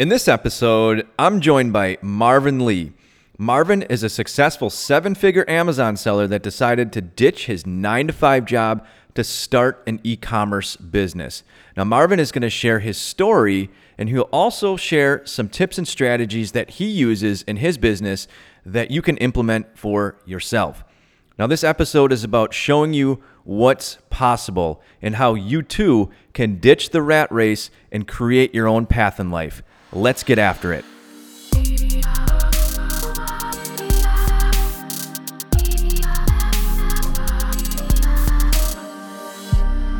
[0.00, 2.94] In this episode, I'm joined by Marvin Lee.
[3.36, 8.14] Marvin is a successful seven figure Amazon seller that decided to ditch his nine to
[8.14, 11.42] five job to start an e commerce business.
[11.76, 13.68] Now, Marvin is going to share his story
[13.98, 18.26] and he'll also share some tips and strategies that he uses in his business
[18.64, 20.82] that you can implement for yourself.
[21.38, 26.88] Now, this episode is about showing you what's possible and how you too can ditch
[26.88, 29.62] the rat race and create your own path in life.
[29.92, 30.84] Let's get after it.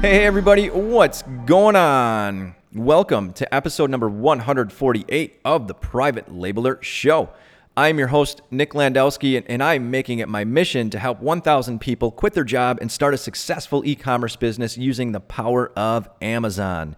[0.01, 2.55] Hey, everybody, what's going on?
[2.73, 7.31] Welcome to episode number 148 of the Private Labeler Show.
[7.77, 12.13] I'm your host, Nick Landowski, and I'm making it my mission to help 1,000 people
[12.13, 16.95] quit their job and start a successful e commerce business using the power of Amazon.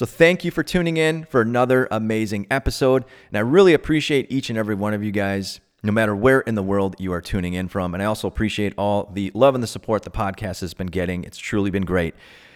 [0.00, 3.04] So thank you for tuning in for another amazing episode.
[3.28, 6.54] And I really appreciate each and every one of you guys, no matter where in
[6.54, 7.92] the world you are tuning in from.
[7.92, 11.24] And I also appreciate all the love and the support the podcast has been getting.
[11.24, 12.14] It's truly been great.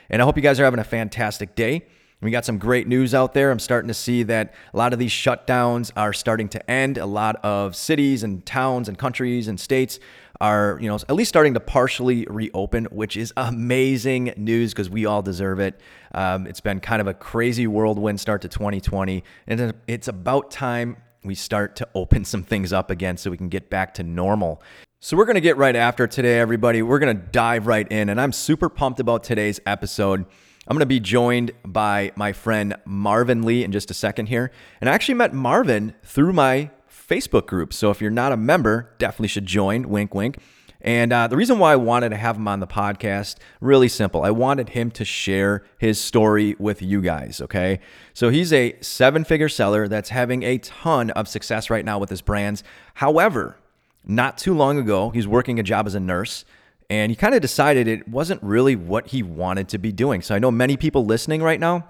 [0.08, 1.84] And I hope you guys are having a fantastic day.
[2.22, 3.50] We got some great news out there.
[3.50, 6.96] I'm starting to see that a lot of these shutdowns are starting to end.
[6.96, 10.00] A lot of cities and towns and countries and states
[10.44, 15.06] are, you know, at least starting to partially reopen, which is amazing news because we
[15.06, 15.80] all deserve it.
[16.12, 20.98] Um, it's been kind of a crazy whirlwind start to 2020, and it's about time
[21.24, 24.62] we start to open some things up again so we can get back to normal.
[25.00, 26.82] So, we're going to get right after today, everybody.
[26.82, 30.26] We're going to dive right in, and I'm super pumped about today's episode.
[30.66, 34.50] I'm going to be joined by my friend Marvin Lee in just a second here.
[34.80, 36.70] And I actually met Marvin through my
[37.06, 37.72] Facebook group.
[37.72, 39.88] So if you're not a member, definitely should join.
[39.88, 40.38] Wink, wink.
[40.80, 44.22] And uh, the reason why I wanted to have him on the podcast, really simple.
[44.22, 47.80] I wanted him to share his story with you guys, okay?
[48.12, 52.10] So he's a seven figure seller that's having a ton of success right now with
[52.10, 52.62] his brands.
[52.94, 53.56] However,
[54.04, 56.44] not too long ago, he's working a job as a nurse
[56.90, 60.20] and he kind of decided it wasn't really what he wanted to be doing.
[60.20, 61.88] So I know many people listening right now,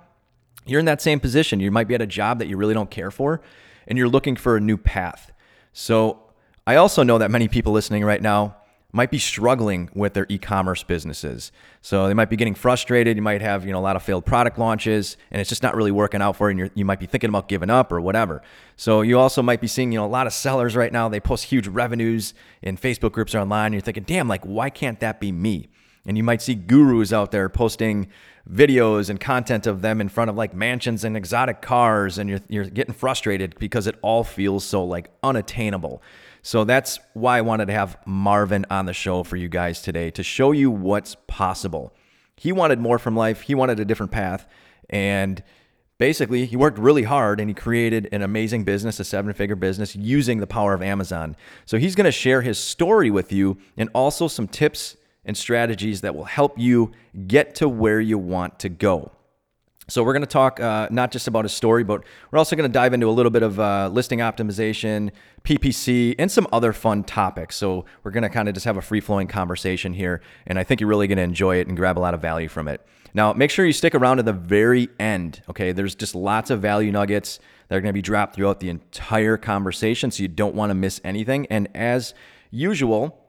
[0.66, 1.58] you're in that same position.
[1.58, 3.40] You might be at a job that you really don't care for
[3.86, 5.32] and you're looking for a new path.
[5.72, 6.20] So
[6.66, 8.56] I also know that many people listening right now
[8.94, 11.50] might be struggling with their e-commerce businesses.
[11.82, 13.16] So they might be getting frustrated.
[13.16, 15.74] You might have, you know, a lot of failed product launches and it's just not
[15.74, 18.40] really working out for you and you might be thinking about giving up or whatever.
[18.76, 21.18] So you also might be seeing, you know, a lot of sellers right now, they
[21.18, 23.66] post huge revenues in Facebook groups or online.
[23.66, 25.68] And you're thinking, damn, like, why can't that be me?
[26.06, 28.08] And you might see gurus out there posting
[28.50, 32.40] videos and content of them in front of like mansions and exotic cars and you're,
[32.48, 36.02] you're getting frustrated because it all feels so like unattainable.
[36.42, 40.10] So that's why I wanted to have Marvin on the show for you guys today
[40.10, 41.94] to show you what's possible.
[42.36, 44.46] He wanted more from life, he wanted a different path.
[44.90, 45.42] And
[45.96, 49.96] basically, he worked really hard and he created an amazing business, a seven figure business,
[49.96, 51.34] using the power of Amazon.
[51.64, 56.00] So he's going to share his story with you and also some tips and strategies
[56.02, 56.92] that will help you
[57.26, 59.10] get to where you want to go.
[59.86, 62.70] So we're going to talk uh, not just about a story, but we're also going
[62.70, 65.10] to dive into a little bit of uh, listing optimization,
[65.44, 67.56] PPC, and some other fun topics.
[67.56, 70.64] So we're going to kind of just have a free flowing conversation here, and I
[70.64, 72.80] think you're really going to enjoy it and grab a lot of value from it.
[73.12, 75.42] Now, make sure you stick around to the very end.
[75.50, 78.70] Okay, there's just lots of value nuggets that are going to be dropped throughout the
[78.70, 81.46] entire conversation, so you don't want to miss anything.
[81.50, 82.14] And as
[82.50, 83.20] usual,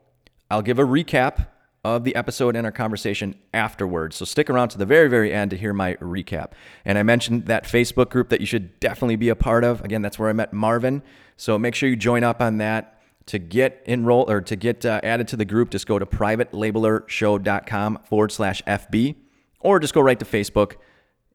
[0.50, 1.48] I'll give a recap
[1.94, 4.16] of the episode and our conversation afterwards.
[4.16, 6.52] So stick around to the very, very end to hear my recap.
[6.84, 9.84] And I mentioned that Facebook group that you should definitely be a part of.
[9.84, 11.02] Again, that's where I met Marvin.
[11.36, 12.92] So make sure you join up on that.
[13.26, 17.98] To get enrolled or to get uh, added to the group, just go to privatelabelershow.com
[18.04, 19.16] forward slash FB
[19.58, 20.76] or just go right to Facebook,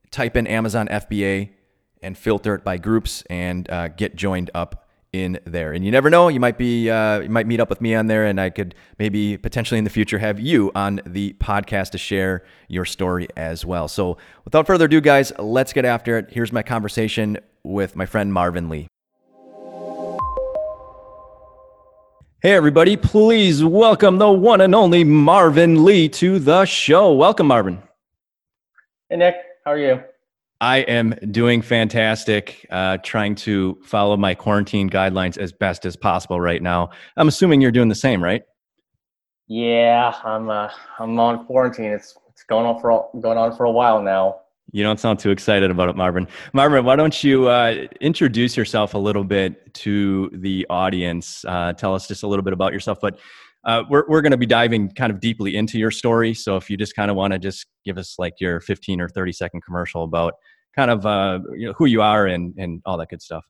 [0.09, 1.49] type in Amazon FBA
[2.01, 4.80] and filter it by groups and uh, get joined up
[5.13, 5.73] in there.
[5.73, 8.07] And you never know, you might be uh, you might meet up with me on
[8.07, 11.97] there, and I could maybe potentially in the future have you on the podcast to
[11.97, 13.87] share your story as well.
[13.87, 16.29] So without further ado, guys, let's get after it.
[16.31, 18.87] Here's my conversation with my friend Marvin Lee.
[22.41, 27.13] Hey, everybody, please welcome the one and only Marvin Lee to the show.
[27.13, 27.83] Welcome, Marvin.
[29.09, 29.35] Hey, Nick.
[29.63, 30.01] How are you?
[30.61, 36.39] I am doing fantastic, uh, trying to follow my quarantine guidelines as best as possible
[36.39, 36.91] right now.
[37.17, 38.43] I'm assuming you're doing the same, right?
[39.47, 40.49] Yeah, I'm.
[40.51, 40.69] Uh,
[40.99, 41.85] I'm on quarantine.
[41.85, 44.37] It's it's going on for going on for a while now.
[44.71, 46.27] You don't sound too excited about it, Marvin.
[46.53, 51.43] Marvin, why don't you uh, introduce yourself a little bit to the audience?
[51.43, 53.19] Uh, tell us just a little bit about yourself, but
[53.63, 56.33] uh, we're, we're going to be diving kind of deeply into your story.
[56.33, 59.09] So if you just kind of want to just give us like your 15 or
[59.09, 60.35] 30 second commercial about
[60.75, 63.45] kind of uh, you know, who you are and and all that good stuff.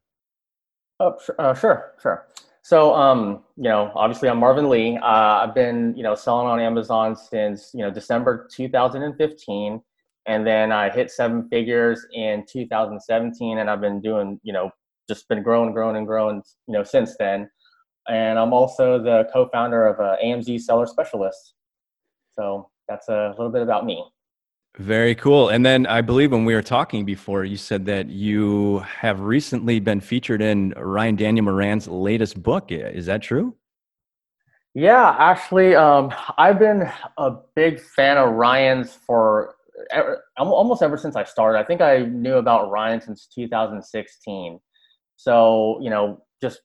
[1.00, 2.28] Oh, uh, sure, sure.
[2.64, 4.98] So, um, you know, obviously I'm Marvin Lee.
[4.98, 5.06] Uh,
[5.42, 9.82] I've been, you know, selling on Amazon since, you know, December 2015.
[10.28, 13.58] And then I hit seven figures in 2017.
[13.58, 14.70] And I've been doing, you know,
[15.10, 17.50] just been growing, growing and growing, you know, since then.
[18.08, 21.56] And I'm also the co-founder of uh, AMZ Seller Specialist.
[22.34, 24.06] So that's a little bit about me.
[24.78, 25.50] Very cool.
[25.50, 29.80] And then I believe when we were talking before, you said that you have recently
[29.80, 32.72] been featured in Ryan Daniel Moran's latest book.
[32.72, 33.56] Is that true?
[34.74, 39.56] Yeah, actually, um, I've been a big fan of Ryan's for
[40.38, 41.60] almost ever since I started.
[41.60, 44.60] I think I knew about Ryan since 2016.
[45.18, 46.62] So, you know, just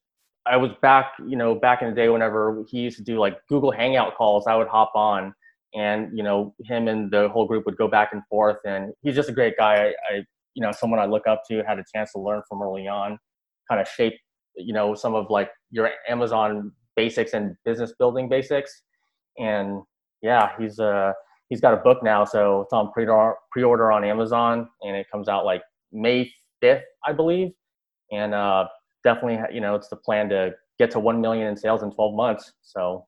[0.47, 3.39] I was back, you know, back in the day whenever he used to do like
[3.49, 5.35] Google Hangout calls, I would hop on
[5.77, 9.15] and you know him and the whole group would go back and forth and he's
[9.15, 9.75] just a great guy.
[9.75, 10.25] I, I,
[10.55, 13.19] you know someone i look up to had a chance to learn from early on
[13.69, 14.15] kind of shape
[14.57, 18.83] you know some of like your amazon basics and business building basics.
[19.39, 19.83] And
[20.23, 21.13] yeah he's uh
[21.51, 25.29] he's got a book now so it's on pre-order pre-order on amazon and it comes
[25.29, 25.63] out like
[25.93, 26.31] may
[26.65, 27.51] 5th i believe.
[28.11, 28.67] And uh
[29.05, 32.15] definitely you know it's the plan to get to 1 million in sales in 12
[32.15, 32.53] months.
[32.63, 33.07] So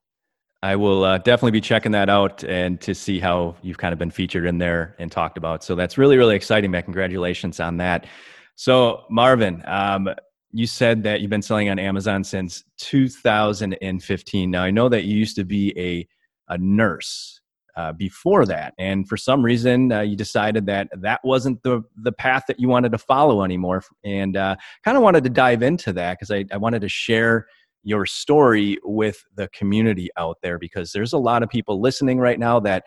[0.61, 3.99] I will uh, definitely be checking that out and to see how you've kind of
[3.99, 5.63] been featured in there and talked about.
[5.63, 6.83] So that's really, really exciting, man.
[6.83, 8.07] Congratulations on that.
[8.55, 10.09] So, Marvin, um,
[10.51, 14.51] you said that you've been selling on Amazon since 2015.
[14.51, 16.05] Now, I know that you used to be a,
[16.51, 17.39] a nurse
[17.77, 18.73] uh, before that.
[18.77, 22.67] And for some reason, uh, you decided that that wasn't the, the path that you
[22.67, 23.83] wanted to follow anymore.
[24.03, 27.47] And uh, kind of wanted to dive into that because I, I wanted to share
[27.83, 32.39] your story with the community out there because there's a lot of people listening right
[32.39, 32.83] now that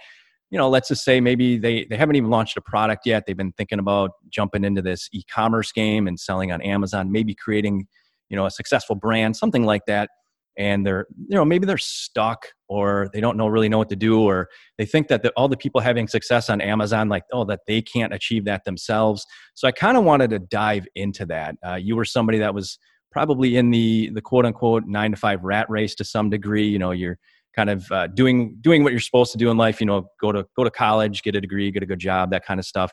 [0.50, 3.24] you know let's just say maybe they they haven't even launched a product yet.
[3.26, 7.86] They've been thinking about jumping into this e-commerce game and selling on amazon maybe creating
[8.28, 10.10] you know a successful brand something like that.
[10.58, 13.96] And they're you know maybe they're stuck or they don't know really know what to
[13.96, 17.44] do or they think that the, all the people having success on amazon like oh
[17.46, 19.26] that they can't achieve that themselves.
[19.54, 21.54] So i kind of wanted to dive into that.
[21.66, 22.78] Uh, you were somebody that was
[23.12, 26.66] probably in the the quote unquote nine to five rat race to some degree.
[26.66, 27.18] You know, you're
[27.54, 29.80] kind of uh, doing doing what you're supposed to do in life.
[29.80, 32.44] You know, go to go to college, get a degree, get a good job, that
[32.44, 32.92] kind of stuff.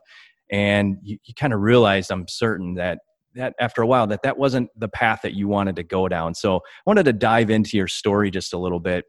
[0.51, 2.99] And you, you kind of realized, I'm certain that
[3.35, 6.33] that after a while that that wasn't the path that you wanted to go down.
[6.35, 9.05] So I wanted to dive into your story just a little bit.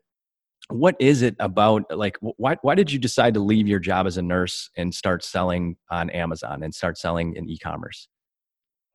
[0.69, 4.17] What is it about like why why did you decide to leave your job as
[4.19, 8.09] a nurse and start selling on Amazon and start selling in e-commerce?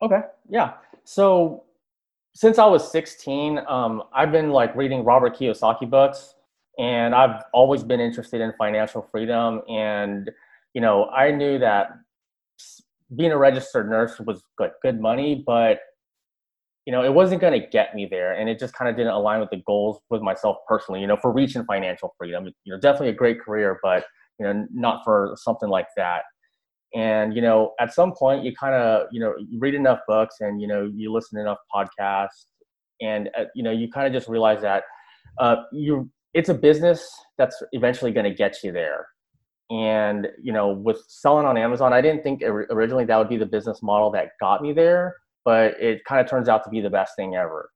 [0.02, 0.22] Okay.
[0.50, 0.74] Yeah.
[1.04, 1.64] So
[2.36, 6.36] since I was 16, um, I've been like reading Robert Kiyosaki books,
[6.78, 9.62] and I've always been interested in financial freedom.
[9.70, 10.30] And
[10.74, 11.92] you know, I knew that
[13.16, 15.80] being a registered nurse was good, good money, but
[16.86, 19.14] you know, it wasn't going to get me there, and it just kind of didn't
[19.14, 21.00] align with the goals with myself personally.
[21.00, 24.04] You know, for reaching financial freedom, you know, definitely a great career, but
[24.40, 26.24] you know, not for something like that
[26.96, 30.38] and you know at some point you kind of you know you read enough books
[30.40, 32.46] and you know you listen enough podcasts
[33.02, 34.84] and uh, you know you kind of just realize that
[35.40, 37.08] uh, you it's a business
[37.38, 39.08] that's eventually going to get you there.
[39.70, 43.48] And you know with selling on amazon i didn't think originally that would be the
[43.48, 46.90] business model that got me there but it kind of turns out to be the
[46.90, 47.72] best thing ever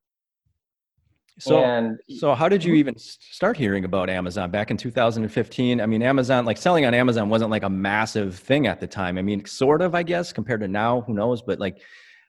[1.40, 2.80] so, and, so how did you mm-hmm.
[2.80, 5.82] even start hearing about Amazon back in 2015?
[5.82, 9.18] I mean, Amazon, like selling on Amazon wasn't like a massive thing at the time.
[9.18, 11.42] I mean, sort of, I guess, compared to now, who knows?
[11.42, 11.82] But like,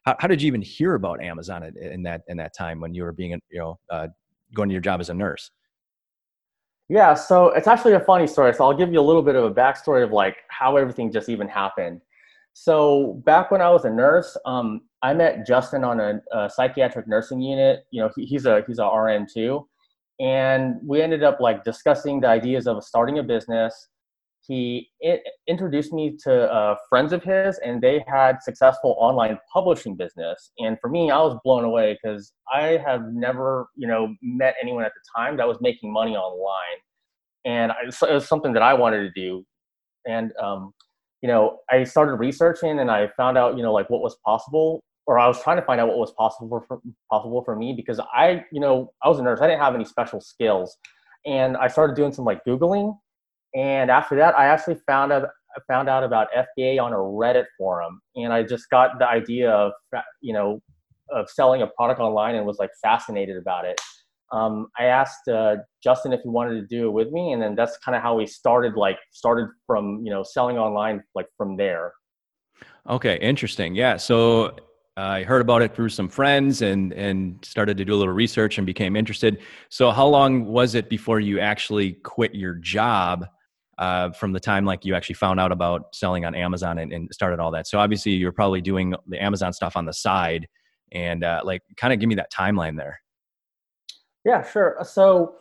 [0.05, 3.03] how, how did you even hear about Amazon in that, in that time when you
[3.03, 4.09] were being, you know, uh,
[4.55, 5.51] going to your job as a nurse?
[6.89, 8.53] Yeah, so it's actually a funny story.
[8.55, 11.29] So I'll give you a little bit of a backstory of like how everything just
[11.29, 12.01] even happened.
[12.53, 17.09] So back when I was a nurse, um, I met Justin on a, a, psychiatric
[17.09, 17.85] nursing unit.
[17.91, 19.67] You know, he, he's a he's a RN too,
[20.19, 23.89] and we ended up like discussing the ideas of starting a business.
[24.47, 29.97] He it, introduced me to uh, friends of his, and they had successful online publishing
[29.97, 30.51] business.
[30.59, 34.85] And for me, I was blown away because I have never, you know, met anyone
[34.85, 36.79] at the time that was making money online,
[37.45, 39.47] and I, it was something that I wanted to do.
[40.07, 40.73] And um,
[41.23, 44.83] you know, I started researching, and I found out, you know, like what was possible
[45.11, 47.99] or I was trying to find out what was possible for possible for me because
[48.15, 49.41] I, you know, I was a nurse.
[49.41, 50.77] I didn't have any special skills,
[51.27, 52.97] and I started doing some like googling.
[53.53, 55.29] And after that, I actually found out
[55.67, 59.73] found out about FBA on a Reddit forum, and I just got the idea of
[60.21, 60.61] you know
[61.11, 63.81] of selling a product online and was like fascinated about it.
[64.33, 67.55] Um, I asked uh, Justin if he wanted to do it with me, and then
[67.55, 68.75] that's kind of how we started.
[68.75, 71.93] Like started from you know selling online like from there.
[72.89, 73.75] Okay, interesting.
[73.75, 73.97] Yeah.
[73.97, 74.57] So
[74.97, 78.59] I heard about it through some friends and and started to do a little research
[78.59, 79.41] and became interested.
[79.69, 83.27] So how long was it before you actually quit your job?
[83.79, 87.09] Uh, from the time like you actually found out about selling on Amazon and, and
[87.15, 87.67] started all that.
[87.67, 90.47] So obviously you're probably doing the Amazon stuff on the side,
[90.93, 93.01] and uh, like kind of give me that timeline there.
[94.25, 94.77] Yeah, sure.
[94.85, 95.37] So,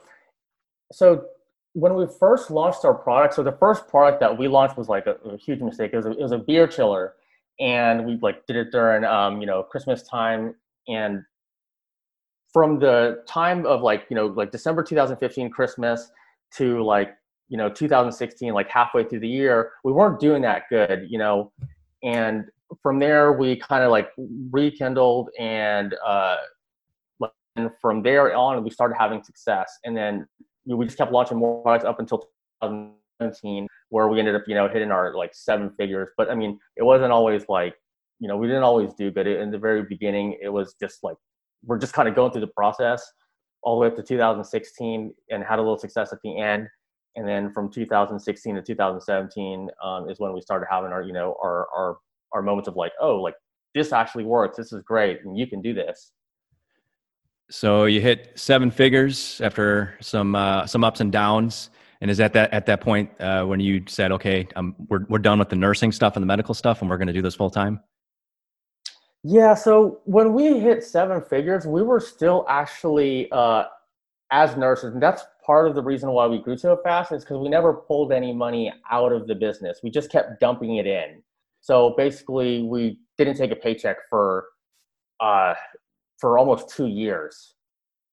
[0.91, 1.25] so
[1.73, 5.05] when we first launched our product, so the first product that we launched was like
[5.07, 5.91] a, a huge mistake.
[5.93, 7.15] It was a, it was a beer chiller
[7.59, 10.55] and we like did it during um, you know Christmas time
[10.87, 11.23] and
[12.53, 16.11] from the time of like you know like December 2015 Christmas
[16.55, 17.15] to like
[17.49, 21.51] you know 2016 like halfway through the year we weren't doing that good you know
[22.03, 22.45] and
[22.81, 24.09] from there we kind of like
[24.51, 26.37] rekindled and uh
[27.59, 30.25] and from there on we started having success and then
[30.65, 32.19] we just kept launching more products up until
[32.61, 36.09] 2017 where we ended up, you know, hitting our like seven figures.
[36.17, 37.75] But I mean, it wasn't always like,
[38.19, 39.27] you know, we didn't always do good.
[39.27, 41.15] In the very beginning, it was just like
[41.65, 43.03] we're just kind of going through the process
[43.63, 46.67] all the way up to 2016 and had a little success at the end.
[47.15, 51.35] And then from 2016 to 2017 um, is when we started having our, you know,
[51.43, 51.97] our our
[52.33, 53.33] our moments of like, oh, like
[53.73, 54.57] this actually works.
[54.57, 56.11] This is great, and you can do this.
[57.49, 61.69] So you hit seven figures after some uh, some ups and downs.
[62.01, 65.19] And is at that at that point uh, when you said, okay, um, we're we're
[65.19, 67.35] done with the nursing stuff and the medical stuff, and we're going to do this
[67.35, 67.81] full time?
[69.23, 69.53] Yeah.
[69.53, 73.65] So when we hit seven figures, we were still actually uh,
[74.31, 77.39] as nurses, and that's part of the reason why we grew so fast is because
[77.39, 79.79] we never pulled any money out of the business.
[79.83, 81.21] We just kept dumping it in.
[81.59, 84.45] So basically, we didn't take a paycheck for
[85.19, 85.55] uh,
[86.19, 87.55] for almost two years.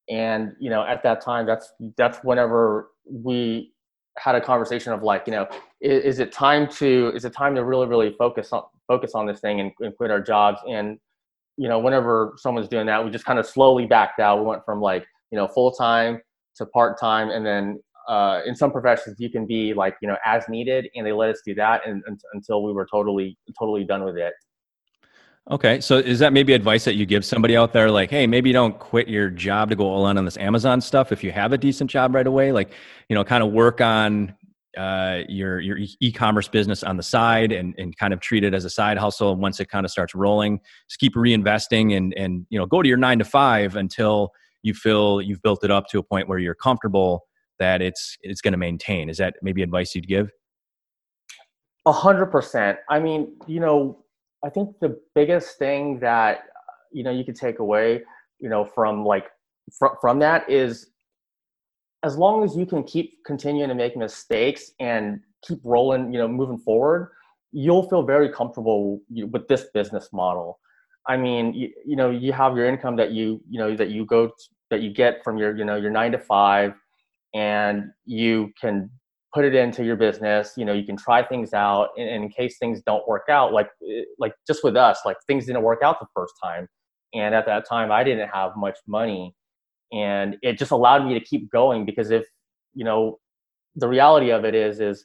[0.09, 3.73] And you know, at that time, that's that's whenever we
[4.19, 5.47] had a conversation of like, you know,
[5.81, 9.27] is, is, it time to is it time to really really focus on focus on
[9.27, 10.61] this thing and, and quit our jobs?
[10.69, 10.99] And
[11.57, 14.39] you know, whenever someone's doing that, we just kind of slowly backed out.
[14.39, 16.21] We went from like you know full time
[16.57, 20.17] to part time, and then uh, in some professions you can be like you know
[20.25, 23.83] as needed, and they let us do that and, and, until we were totally totally
[23.83, 24.35] done with it.
[25.49, 28.51] Okay, so is that maybe advice that you give somebody out there, like, hey, maybe
[28.51, 31.53] don't quit your job to go all in on this Amazon stuff if you have
[31.53, 32.73] a decent job right away, like,
[33.09, 34.35] you know, kind of work on
[34.77, 38.65] uh, your your e-commerce business on the side and and kind of treat it as
[38.65, 39.37] a side hustle.
[39.37, 42.89] Once it kind of starts rolling, just keep reinvesting and and you know go to
[42.89, 44.31] your nine to five until
[44.63, 47.25] you feel you've built it up to a point where you're comfortable
[47.59, 49.09] that it's it's going to maintain.
[49.09, 50.31] Is that maybe advice you'd give?
[51.87, 52.79] A hundred percent.
[52.91, 54.05] I mean, you know,
[54.45, 56.45] I think the biggest thing that
[56.93, 58.03] you know you could take away,
[58.39, 59.27] you know, from like
[59.79, 60.91] fr- from that is
[62.03, 66.29] as long as you can keep continuing to make mistakes and keep rolling, you know,
[66.29, 67.11] moving forward,
[67.53, 70.61] you'll feel very comfortable with this business model.
[71.09, 74.05] I mean, you, you know, you have your income that you, you know, that you
[74.05, 74.31] go,
[74.71, 76.75] that you get from your, you know, your nine to five,
[77.35, 78.91] and you can
[79.37, 82.57] put it into your business you know you can try things out and, in case
[82.57, 86.01] things don't work out like eh, like just with us like things didn't work out
[86.01, 86.67] the first time.
[87.13, 89.35] And at that time i didn't have much money.
[89.93, 92.25] And it just allowed me to keep going because if
[92.73, 93.19] you know
[93.75, 95.05] the reality of it is is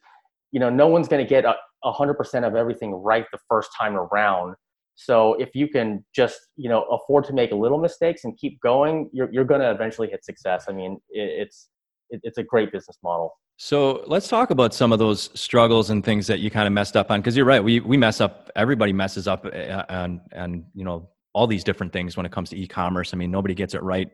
[0.53, 3.95] you know no one's going to get a, 100% of everything right the first time
[3.95, 4.55] around.
[4.93, 9.09] So if you can just you know afford to make little mistakes and keep going
[9.11, 10.67] you're, you're going to eventually hit success.
[10.69, 11.67] I mean it, it's
[12.11, 13.33] it, it's a great business model.
[13.57, 16.97] So let's talk about some of those struggles and things that you kind of messed
[16.97, 20.65] up on because you're right we we mess up everybody messes up uh, on and
[20.73, 23.13] you know all these different things when it comes to e-commerce.
[23.13, 24.09] I mean nobody gets it right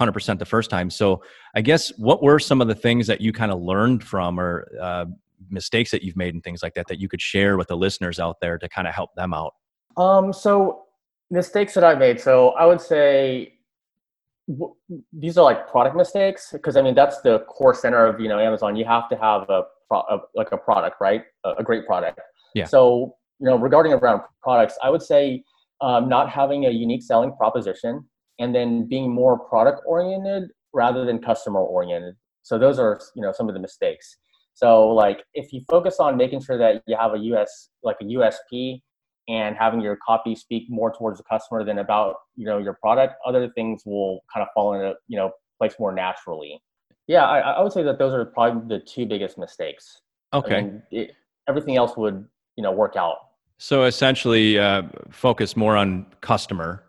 [0.00, 0.90] 100% the first time.
[0.90, 1.22] So
[1.54, 4.66] i guess what were some of the things that you kind of learned from or
[4.80, 5.06] uh,
[5.50, 8.18] mistakes that you've made and things like that that you could share with the listeners
[8.18, 9.54] out there to kind of help them out?
[9.96, 10.84] Um so
[11.30, 13.53] mistakes that i made so i would say
[15.12, 18.38] these are like product mistakes because I mean that's the core center of you know
[18.38, 18.76] Amazon.
[18.76, 21.22] You have to have a, pro, a like a product, right?
[21.44, 22.20] A, a, great product.
[22.54, 22.64] Yeah.
[22.64, 25.42] So you know regarding around products, I would say
[25.80, 28.04] um, not having a unique selling proposition
[28.38, 32.14] and then being more product oriented rather than customer oriented.
[32.42, 34.16] So those are you know some of the mistakes.
[34.52, 38.04] So like if you focus on making sure that you have a US like a
[38.04, 38.82] USP
[39.28, 43.14] and having your copy speak more towards the customer than about you know your product
[43.26, 46.60] other things will kind of fall into you know place more naturally.
[47.06, 50.00] Yeah i, I would say that those are probably the two biggest mistakes.
[50.32, 50.56] Okay.
[50.56, 51.12] I mean, it,
[51.48, 52.26] everything else would
[52.56, 53.18] you know work out.
[53.58, 56.84] So essentially uh, focus more on customer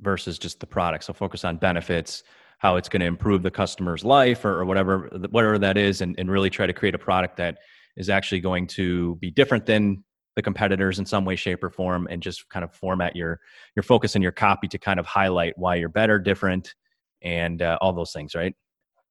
[0.00, 1.04] versus just the product.
[1.04, 2.22] So focus on benefits
[2.58, 6.14] how it's going to improve the customer's life or, or whatever whatever that is and,
[6.18, 7.58] and really try to create a product that
[7.96, 10.04] is actually going to be different than
[10.40, 13.40] the competitors in some way, shape, or form, and just kind of format your
[13.76, 16.74] your focus and your copy to kind of highlight why you're better, different,
[17.20, 18.54] and uh, all those things, right?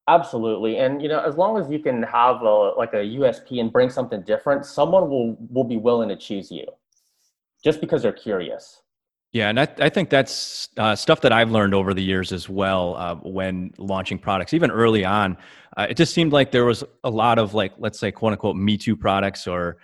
[0.08, 3.72] Absolutely, and you know, as long as you can have a like a USP and
[3.72, 6.66] bring something different, someone will will be willing to choose you,
[7.64, 8.82] just because they're curious.
[9.32, 12.50] Yeah, and I, I think that's uh, stuff that I've learned over the years as
[12.50, 14.56] well uh, when launching products.
[14.56, 15.38] Even early on,
[15.78, 18.56] uh, it just seemed like there was a lot of like, let's say, quote unquote,
[18.56, 19.78] Me Too products, or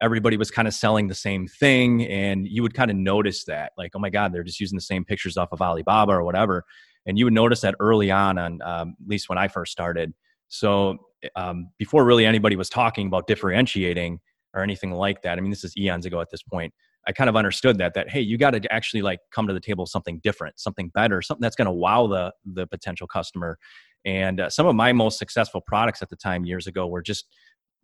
[0.00, 3.72] everybody was kind of selling the same thing, and you would kind of notice that,
[3.76, 6.64] like, oh my God, they're just using the same pictures off of Alibaba or whatever,
[7.06, 10.12] and you would notice that early on, on um, at least when I first started.
[10.48, 10.98] So
[11.34, 14.20] um, before really anybody was talking about differentiating
[14.54, 16.72] or anything like that, I mean, this is eons ago at this point
[17.06, 19.60] I kind of understood that that hey, you got to actually like come to the
[19.60, 23.58] table with something different, something better, something that's going to wow the the potential customer.
[24.04, 27.26] And uh, some of my most successful products at the time years ago were just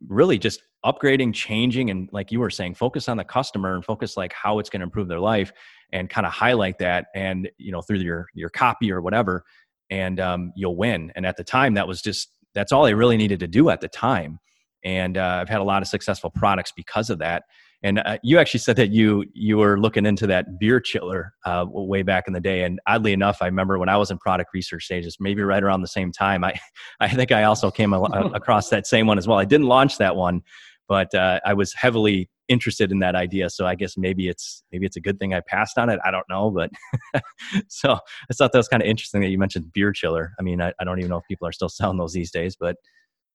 [0.08, 4.16] really just upgrading, changing, and like you were saying, focus on the customer and focus
[4.16, 5.52] like how it's going to improve their life,
[5.92, 9.44] and kind of highlight that, and you know through your your copy or whatever,
[9.90, 11.12] and um, you'll win.
[11.14, 13.80] And at the time, that was just that's all I really needed to do at
[13.80, 14.38] the time.
[14.84, 17.44] And uh, I've had a lot of successful products because of that.
[17.82, 21.66] And uh, you actually said that you you were looking into that beer chiller uh,
[21.68, 22.62] way back in the day.
[22.62, 25.82] And oddly enough, I remember when I was in product research stages, maybe right around
[25.82, 26.54] the same time, I
[27.00, 29.38] I think I also came across that same one as well.
[29.38, 30.42] I didn't launch that one,
[30.88, 33.48] but uh, I was heavily interested in that idea.
[33.50, 35.98] So I guess maybe it's maybe it's a good thing I passed on it.
[36.04, 36.70] I don't know, but
[37.68, 40.32] so I thought that was kind of interesting that you mentioned beer chiller.
[40.38, 42.56] I mean, I, I don't even know if people are still selling those these days,
[42.56, 42.76] but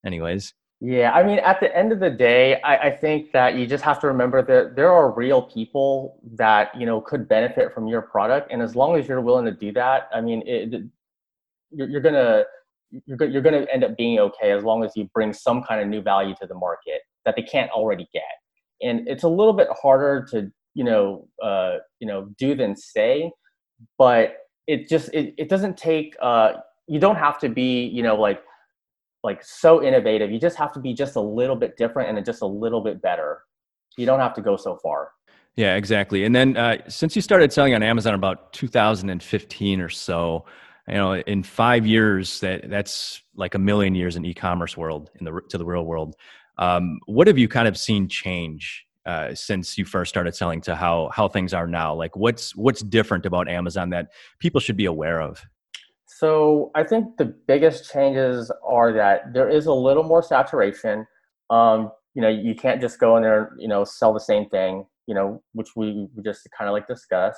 [0.06, 0.54] anyways.
[0.80, 3.84] Yeah, I mean, at the end of the day, I, I, think that you just
[3.84, 8.04] have to remember that there are real people that you know could benefit from your
[8.04, 10.84] product, and as long as you're willing to do that, I mean, it,
[11.72, 12.44] you're, you're gonna
[12.92, 15.88] you're, you're gonna end up being okay as long as you bring some kind of
[15.88, 18.22] new value to the market that they can't already get.
[18.84, 23.32] And it's a little bit harder to you know uh, you know do than say,
[23.98, 26.54] but it just it, it doesn't take uh,
[26.88, 28.44] you don't have to be you know like
[29.28, 30.32] like so innovative.
[30.32, 33.02] You just have to be just a little bit different and just a little bit
[33.02, 33.44] better.
[33.98, 35.12] You don't have to go so far.
[35.58, 36.24] Yeah, exactly.
[36.24, 40.46] And then uh, since you started selling on Amazon about 2015 or so,
[40.88, 45.26] you know, in five years, that that's like a million years in e-commerce world in
[45.26, 46.16] the to the real world.
[46.58, 50.76] Um, what have you kind of seen change uh, since you first started selling to
[50.76, 51.94] how how things are now?
[51.94, 54.08] Like, what's what's different about Amazon that
[54.40, 55.44] people should be aware of?
[56.20, 61.06] So I think the biggest changes are that there is a little more saturation.
[61.52, 64.88] Um, you know, you can't just go in there, you know, sell the same thing,
[65.06, 67.38] you know, which we, we just kind of like discuss.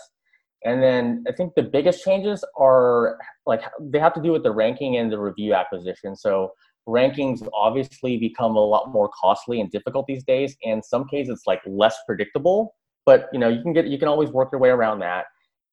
[0.64, 4.52] And then I think the biggest changes are like they have to do with the
[4.54, 6.16] ranking and the review acquisition.
[6.16, 6.54] So
[6.88, 10.56] rankings obviously become a lot more costly and difficult these days.
[10.64, 12.76] And in some cases, it's like less predictable.
[13.06, 15.26] But you know, you can get you can always work your way around that.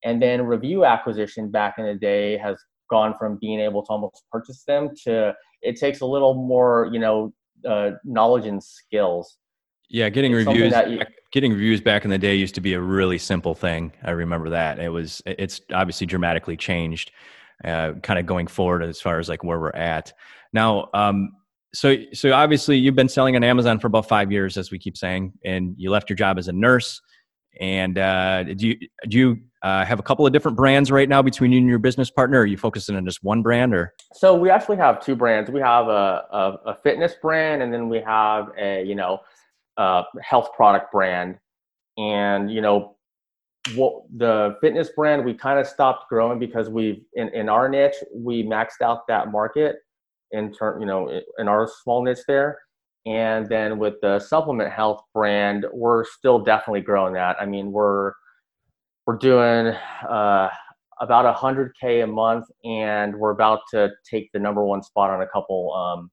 [0.05, 2.57] And then review acquisition back in the day has
[2.89, 6.99] gone from being able to almost purchase them to it takes a little more you
[6.99, 7.33] know
[7.67, 9.39] uh, knowledge and skills.
[9.89, 11.01] Yeah getting it's reviews you,
[11.33, 13.93] getting reviews back in the day used to be a really simple thing.
[14.03, 14.79] I remember that.
[14.79, 17.13] It was it's obviously dramatically changed
[17.65, 20.13] uh, kind of going forward as far as like where we're at.
[20.53, 21.31] Now um,
[21.77, 24.97] so so obviously you've been selling on amazon for about five years as we keep
[24.97, 27.01] saying and you left your job as a nurse
[27.61, 28.77] and uh, do you
[29.09, 31.79] do you uh, have a couple of different brands right now between you and your
[31.79, 32.41] business partner?
[32.41, 33.95] Are you focusing on just one brand, or?
[34.15, 35.51] So we actually have two brands.
[35.51, 39.21] We have a, a, a fitness brand, and then we have a you know
[39.77, 41.39] a health product brand.
[41.99, 42.97] And you know
[43.75, 47.97] what the fitness brand we kind of stopped growing because we in, in our niche
[48.15, 49.77] we maxed out that market
[50.33, 52.59] in turn you know in our small niche there
[53.07, 57.37] and then with the supplement health brand, we're still definitely growing that.
[57.41, 58.13] I mean, we're
[59.07, 59.69] we're doing
[60.09, 60.51] uh,
[61.01, 65.27] about 100k a month, and we're about to take the number one spot on a
[65.29, 66.11] couple um,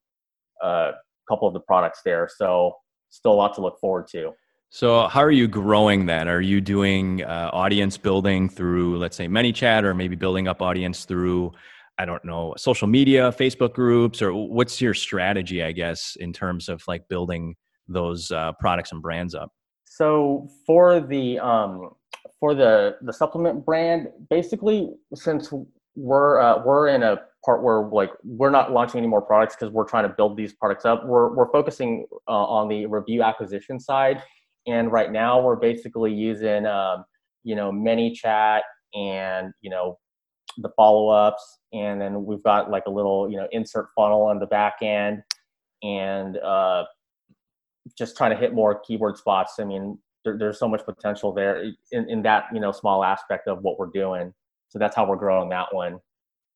[0.62, 0.92] uh,
[1.28, 2.30] couple of the products there.
[2.38, 2.76] So
[3.10, 4.32] still a lot to look forward to.
[4.70, 6.28] So, how are you growing that?
[6.28, 11.06] Are you doing uh, audience building through, let's say, ManyChat, or maybe building up audience
[11.06, 11.52] through
[11.98, 16.68] I don't know, social media, Facebook groups, or what's your strategy, I guess, in terms
[16.70, 17.56] of like building
[17.88, 19.52] those uh, products and brands up?
[19.86, 21.92] So for the um,
[22.40, 25.54] for the the supplement brand, basically, since
[25.96, 29.72] we're uh, we're in a part where like we're not launching any more products because
[29.72, 31.06] we're trying to build these products up.
[31.06, 34.22] We're we're focusing uh, on the review acquisition side,
[34.66, 37.06] and right now we're basically using um,
[37.44, 38.62] you know ManyChat
[38.96, 40.00] and you know
[40.58, 44.46] the follow-ups and then we've got like a little you know insert funnel on the
[44.46, 45.22] back end
[45.82, 46.84] and uh,
[47.98, 51.64] just trying to hit more keyword spots i mean there, there's so much potential there
[51.92, 54.34] in, in that you know small aspect of what we're doing.
[54.70, 56.00] So that's how we're growing that one.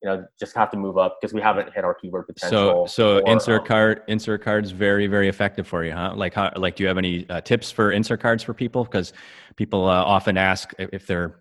[0.02, 2.88] You know, just have to move up because we haven't hit our keyword potential.
[2.88, 6.14] So, so or, insert um, card, insert cards, very, very effective for you, huh?
[6.16, 8.84] Like, how, like, do you have any uh, tips for insert cards for people?
[8.84, 9.12] Because
[9.56, 11.40] people uh, often ask if they're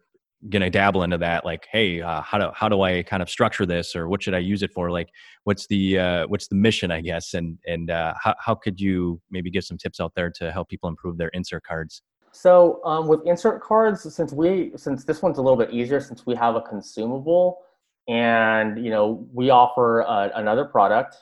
[0.53, 3.67] to dabble into that like hey uh, how do how do i kind of structure
[3.67, 4.91] this or what should i use it for?
[4.91, 5.09] Like
[5.45, 7.35] what's the uh, what's the mission i guess?
[7.35, 10.69] And and uh, how, how could you maybe give some tips out there to help
[10.69, 12.03] people improve their insert cards?
[12.33, 16.27] So um, with insert cards since we since this one's a little bit easier since
[16.27, 17.63] we have a consumable
[18.09, 21.17] and you know we offer uh, another product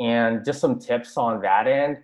[0.00, 1.98] and just some tips on that end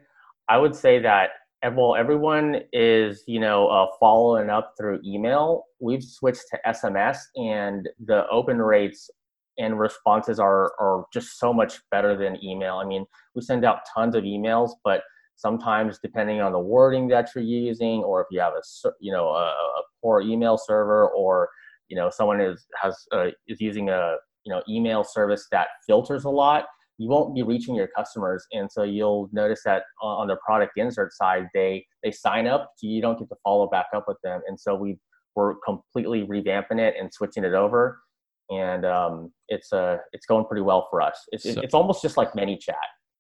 [0.49, 1.31] i would say that
[1.69, 5.65] well, everyone is, you know, uh, following up through email.
[5.79, 9.11] We've switched to SMS, and the open rates
[9.59, 12.77] and responses are are just so much better than email.
[12.77, 15.03] I mean, we send out tons of emails, but
[15.37, 19.29] sometimes depending on the wording that you're using, or if you have a, you know,
[19.29, 21.51] a, a poor email server, or
[21.89, 26.25] you know, someone is has uh, is using a you know email service that filters
[26.25, 26.65] a lot
[27.01, 31.13] you won't be reaching your customers and so you'll notice that on the product insert
[31.15, 34.61] side they they sign up you don't get to follow back up with them and
[34.61, 34.99] so we
[35.35, 38.01] we're completely revamping it and switching it over
[38.51, 41.25] and um, it's uh it's going pretty well for us.
[41.33, 42.75] It's, so, it's almost just like ManyChat.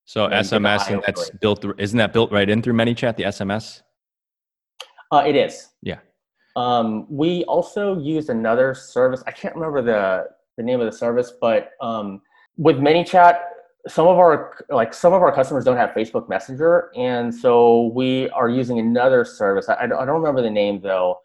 [0.04, 3.82] So sms and that's built through isn't that built right in through ManyChat the sms
[5.12, 5.70] uh, it is.
[5.82, 5.98] Yeah.
[6.54, 11.32] Um, we also use another service i can't remember the the name of the service
[11.40, 12.20] but um,
[12.56, 13.38] with ManyChat
[13.88, 18.28] some of our like some of our customers don't have Facebook Messenger, and so we
[18.30, 19.68] are using another service.
[19.68, 21.16] I, I don't remember the name though,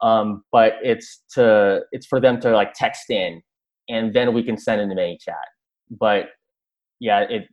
[0.00, 3.42] um, but it's to it's for them to like text in,
[3.88, 5.34] and then we can send in the ManyChat.
[5.90, 6.26] But
[7.00, 7.48] yeah, it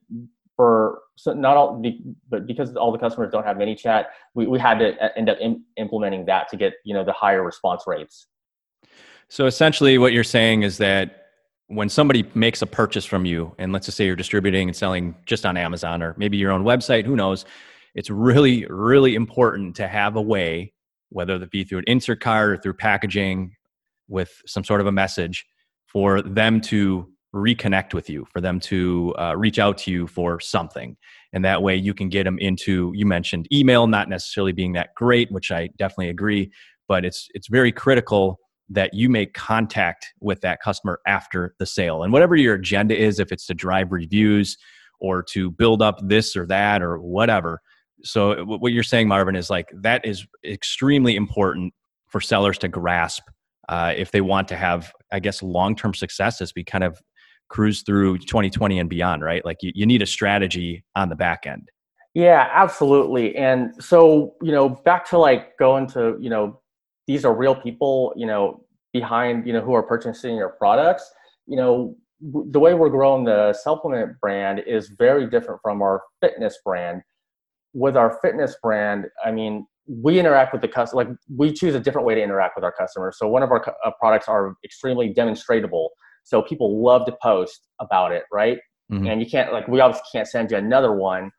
[0.56, 1.84] for so not all,
[2.30, 5.64] but because all the customers don't have ManyChat, we we had to end up in,
[5.78, 8.28] implementing that to get you know the higher response rates.
[9.28, 11.21] So essentially, what you're saying is that
[11.72, 15.16] when somebody makes a purchase from you, and let's just say you're distributing and selling
[15.26, 17.46] just on Amazon or maybe your own website, who knows?
[17.96, 20.74] It's really, really important to have a way,
[21.10, 23.56] whether it be through an insert card or through packaging
[24.08, 25.46] with some sort of a message,
[25.88, 30.40] for them to reconnect with you, for them to uh, reach out to you for
[30.40, 30.98] something.
[31.32, 34.94] And that way you can get them into, you mentioned email not necessarily being that
[34.96, 36.52] great, which I definitely agree,
[36.90, 38.41] but it's, it's very critical
[38.72, 42.04] that you make contact with that customer after the sale.
[42.04, 44.58] And whatever your agenda is, if it's to drive reviews
[45.00, 47.62] or to build up this or that or whatever.
[48.04, 51.74] So, what you're saying, Marvin, is like that is extremely important
[52.08, 53.24] for sellers to grasp
[53.70, 57.02] uh, if they want to have, I guess, long term success as we kind of
[57.50, 59.44] cruise through 2020 and beyond, right?
[59.46, 61.70] Like you, you need a strategy on the back end.
[62.14, 63.36] Yeah, absolutely.
[63.36, 66.62] And so, you know, back to like going to, you know,
[67.08, 68.61] these are real people, you know,
[68.94, 71.10] behind, you know, who are purchasing your products.
[71.48, 76.60] You know, the way we're growing the supplement brand is very different from our fitness
[76.64, 77.02] brand.
[77.74, 81.80] With our fitness brand, I mean, we interact with the customer, like we choose a
[81.80, 83.18] different way to interact with our customers.
[83.18, 85.90] So one of our uh, products are extremely demonstratable.
[86.24, 88.60] So people love to post about it, right?
[88.92, 89.08] Mm-hmm.
[89.08, 91.32] And you can't, like, we obviously can't send you another one,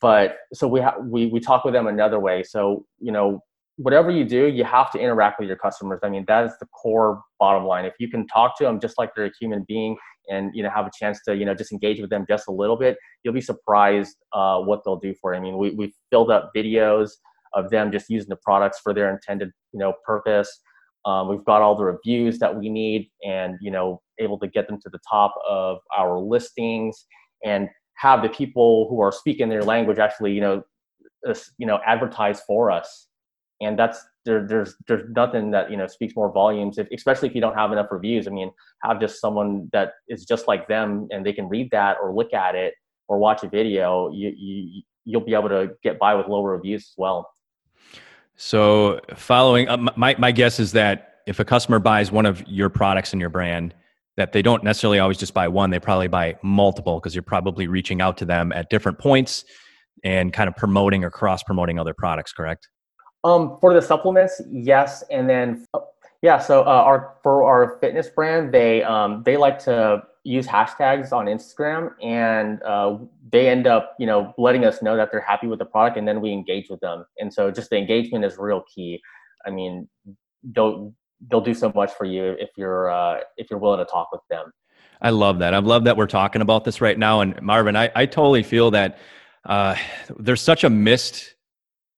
[0.00, 2.42] but so we have, we, we talk with them another way.
[2.42, 3.42] So, you know,
[3.82, 6.00] whatever you do, you have to interact with your customers.
[6.02, 7.84] I mean, that is the core bottom line.
[7.84, 9.96] If you can talk to them just like they're a human being
[10.30, 12.52] and, you know, have a chance to, you know, just engage with them just a
[12.52, 15.40] little bit, you'll be surprised uh, what they'll do for you.
[15.40, 17.10] I mean, we, we filled up videos
[17.54, 20.60] of them just using the products for their intended, you know, purpose.
[21.04, 24.68] Um, we've got all the reviews that we need and, you know, able to get
[24.68, 27.06] them to the top of our listings
[27.44, 30.62] and have the people who are speaking their language actually, you know,
[31.58, 33.08] you know, advertise for us
[33.64, 37.34] and that's there, there's there's nothing that you know speaks more volumes if, especially if
[37.34, 38.26] you don't have enough reviews.
[38.26, 38.50] I mean
[38.82, 42.32] have just someone that is just like them and they can read that or look
[42.32, 42.74] at it
[43.08, 46.82] or watch a video you, you you'll be able to get by with lower reviews
[46.82, 47.28] as well.
[48.36, 52.68] So following uh, my, my guess is that if a customer buys one of your
[52.68, 53.74] products in your brand
[54.16, 57.66] that they don't necessarily always just buy one they probably buy multiple because you're probably
[57.66, 59.44] reaching out to them at different points
[60.04, 62.68] and kind of promoting or cross promoting other products correct
[63.24, 65.66] um, for the supplements, yes, and then
[66.22, 66.38] yeah.
[66.38, 71.26] So uh, our for our fitness brand, they um, they like to use hashtags on
[71.26, 72.98] Instagram, and uh,
[73.30, 76.06] they end up you know letting us know that they're happy with the product, and
[76.06, 77.04] then we engage with them.
[77.18, 79.00] And so just the engagement is real key.
[79.46, 79.88] I mean,
[80.42, 80.94] they'll
[81.30, 84.22] they'll do so much for you if you're uh, if you're willing to talk with
[84.30, 84.52] them.
[85.00, 85.52] I love that.
[85.52, 87.20] I love that we're talking about this right now.
[87.20, 88.98] And Marvin, I, I totally feel that
[89.44, 89.74] uh,
[90.16, 91.34] there's such a missed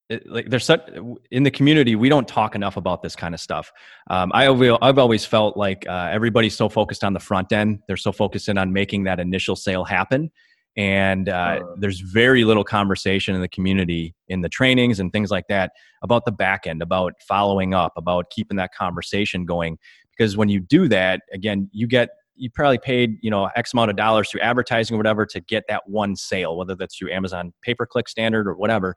[0.09, 0.87] it, like there's such
[1.31, 3.73] in the community we don't talk enough about this kind of stuff.
[4.11, 4.49] Um, I,
[4.83, 8.49] i've always felt like uh, everybody's so focused on the front end they're so focused
[8.49, 10.31] in on making that initial sale happen.
[10.77, 15.31] And uh, uh, there's very little conversation in the community in the trainings and things
[15.31, 19.79] like that about the back end about following up about keeping that conversation going.
[20.11, 23.91] Because when you do that again you get you probably paid you know x amount
[23.91, 27.53] of dollars through advertising or whatever to get that one sale whether that's through amazon
[27.63, 28.97] pay per click standard or whatever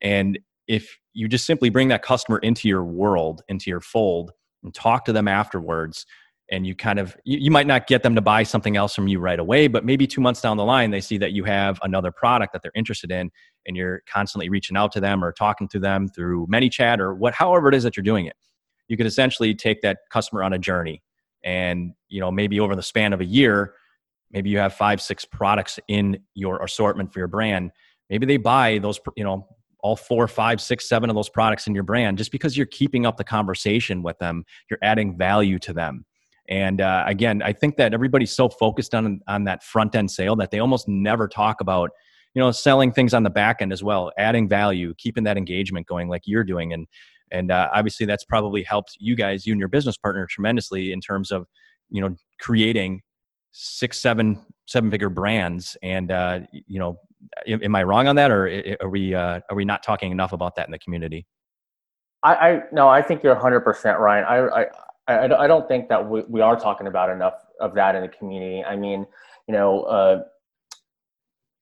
[0.00, 4.32] and if you just simply bring that customer into your world, into your fold,
[4.62, 6.06] and talk to them afterwards,
[6.50, 9.08] and you kind of you, you, might not get them to buy something else from
[9.08, 11.78] you right away, but maybe two months down the line, they see that you have
[11.82, 13.30] another product that they're interested in,
[13.66, 17.34] and you're constantly reaching out to them or talking to them through ManyChat or what,
[17.34, 18.36] however it is that you're doing it.
[18.88, 21.02] You could essentially take that customer on a journey,
[21.44, 23.74] and you know maybe over the span of a year,
[24.30, 27.72] maybe you have five, six products in your assortment for your brand.
[28.08, 29.46] Maybe they buy those, you know,
[29.80, 33.06] all four, five, six, seven of those products in your brand just because you're keeping
[33.06, 34.44] up the conversation with them.
[34.70, 36.04] You're adding value to them.
[36.48, 40.34] And uh, again, I think that everybody's so focused on on that front end sale
[40.36, 41.90] that they almost never talk about,
[42.34, 45.86] you know, selling things on the back end as well, adding value, keeping that engagement
[45.86, 46.72] going like you're doing.
[46.72, 46.86] And
[47.30, 51.00] and uh, obviously that's probably helped you guys, you and your business partner, tremendously in
[51.00, 51.46] terms of,
[51.90, 53.02] you know, creating
[53.52, 56.98] six, seven, seven figure brands and uh, you know
[57.46, 60.56] am I wrong on that, or are we uh, are we not talking enough about
[60.56, 61.26] that in the community?
[62.22, 64.22] I, I no, I think you're 100 percent right.
[64.22, 64.66] I,
[65.08, 68.08] I I don't think that we, we are talking about enough of that in the
[68.08, 68.62] community.
[68.62, 69.06] I mean,
[69.46, 70.22] you know, uh,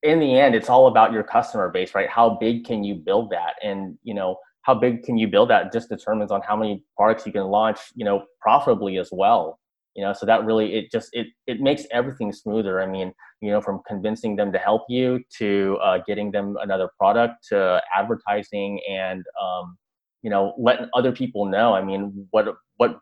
[0.03, 2.09] in the end, it's all about your customer base, right?
[2.09, 5.71] How big can you build that, and you know, how big can you build that
[5.71, 9.59] just determines on how many products you can launch, you know, profitably as well
[9.97, 12.81] you know so that really it just it it makes everything smoother.
[12.81, 16.89] I mean you know from convincing them to help you to uh, getting them another
[16.99, 19.75] product to advertising and um,
[20.21, 21.73] you know letting other people know.
[21.73, 22.45] I mean what
[22.77, 22.99] what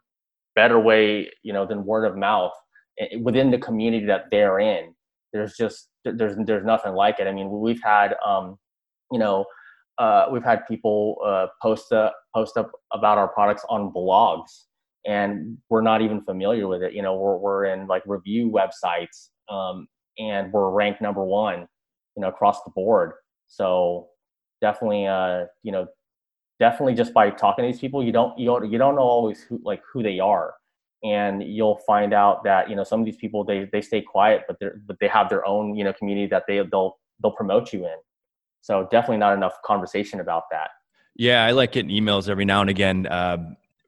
[0.56, 2.54] better way you know than word of mouth
[2.98, 4.96] eh, within the community that they're in.
[5.34, 7.28] There's just there's there's nothing like it.
[7.28, 8.58] I mean we've had um
[9.12, 9.46] you know
[9.98, 14.66] uh, we've had people uh, post uh, post up about our products on blogs
[15.06, 16.94] and we're not even familiar with it.
[16.94, 19.88] You know, we're we're in like review websites, um,
[20.18, 21.68] and we're ranked number one,
[22.16, 23.14] you know, across the board.
[23.48, 24.08] So
[24.62, 25.88] definitely, uh, you know,
[26.60, 29.42] definitely just by talking to these people, you don't you don't you don't know always
[29.42, 30.56] who like who they are,
[31.04, 34.44] and you'll find out that you know some of these people they they stay quiet,
[34.48, 37.72] but they're, but they have their own you know community that they they'll they'll promote
[37.72, 37.96] you in.
[38.62, 40.70] So definitely not enough conversation about that.
[41.16, 43.06] Yeah, I like getting emails every now and again.
[43.06, 43.38] Uh,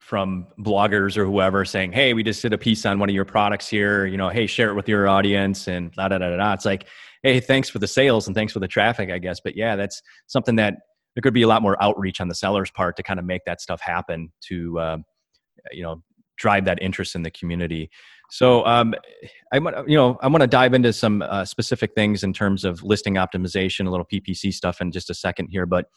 [0.07, 3.25] from bloggers or whoever saying, "Hey, we just did a piece on one of your
[3.25, 4.05] products here.
[4.05, 6.53] You know, hey, share it with your audience." And da da da da.
[6.53, 6.87] It's like,
[7.23, 9.41] hey, thanks for the sales and thanks for the traffic, I guess.
[9.41, 10.75] But yeah, that's something that
[11.13, 13.41] there could be a lot more outreach on the seller's part to kind of make
[13.45, 14.97] that stuff happen to, uh,
[15.73, 16.01] you know,
[16.37, 17.89] drive that interest in the community.
[18.29, 18.95] So, um,
[19.51, 22.81] I you know, I want to dive into some uh, specific things in terms of
[22.81, 25.65] listing optimization, a little PPC stuff in just a second here.
[25.65, 25.87] But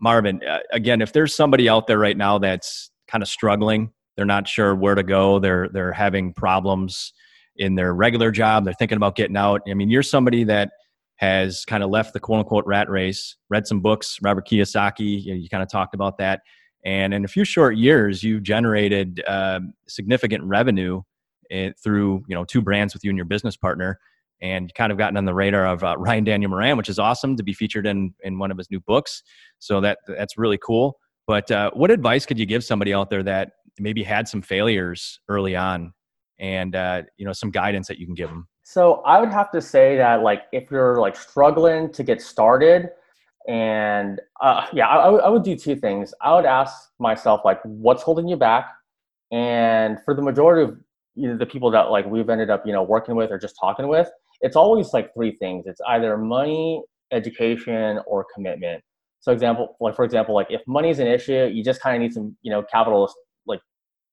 [0.00, 3.90] Marvin, uh, again, if there's somebody out there right now that's kind of struggling.
[4.16, 5.38] They're not sure where to go.
[5.38, 7.12] They're they're having problems
[7.56, 8.64] in their regular job.
[8.64, 9.62] They're thinking about getting out.
[9.68, 10.70] I mean, you're somebody that
[11.16, 15.24] has kind of left the quote unquote rat race, read some books, Robert Kiyosaki.
[15.24, 16.40] You, know, you kind of talked about that,
[16.84, 21.02] and in a few short years, you generated uh, significant revenue
[21.50, 23.98] in, through you know two brands with you and your business partner
[24.40, 27.36] and kind of gotten on the radar of uh, Ryan Daniel Moran, which is awesome
[27.36, 29.22] to be featured in in one of his new books.
[29.58, 30.98] So that that's really cool.
[31.28, 35.20] But uh, what advice could you give somebody out there that maybe had some failures
[35.28, 35.92] early on,
[36.40, 38.48] and uh, you know some guidance that you can give them?
[38.64, 42.88] So I would have to say that like if you're like struggling to get started,
[43.46, 46.14] and uh, yeah, I, I would do two things.
[46.22, 48.70] I would ask myself like, what's holding you back?
[49.30, 50.78] And for the majority of
[51.14, 53.54] you know, the people that like we've ended up you know working with or just
[53.60, 54.10] talking with,
[54.40, 55.66] it's always like three things.
[55.66, 58.82] It's either money, education, or commitment.
[59.20, 62.02] So example, like for example, like if money is an issue, you just kind of
[62.02, 63.12] need some, you know, capital,
[63.46, 63.60] like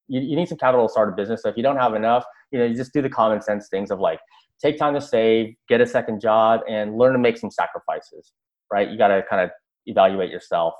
[0.07, 1.43] you, you need some capital to start a business.
[1.43, 3.91] So if you don't have enough, you know, you just do the common sense things
[3.91, 4.19] of like
[4.61, 8.33] take time to save, get a second job, and learn to make some sacrifices.
[8.71, 8.89] Right?
[8.89, 9.51] You got to kind of
[9.85, 10.73] evaluate yourself.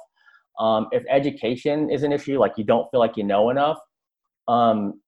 [0.60, 3.78] Um, if education is an issue, like you don't feel like you know enough,
[4.48, 5.02] um,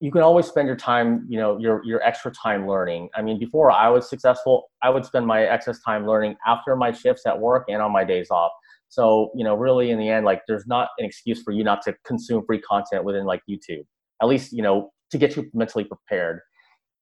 [0.00, 3.08] you can always spend your time, you know, your your extra time learning.
[3.16, 6.92] I mean, before I was successful, I would spend my excess time learning after my
[6.92, 8.52] shifts at work and on my days off.
[8.88, 11.82] So, you know, really in the end, like there's not an excuse for you not
[11.82, 13.84] to consume free content within like YouTube.
[14.22, 16.40] At least, you know, to get you mentally prepared.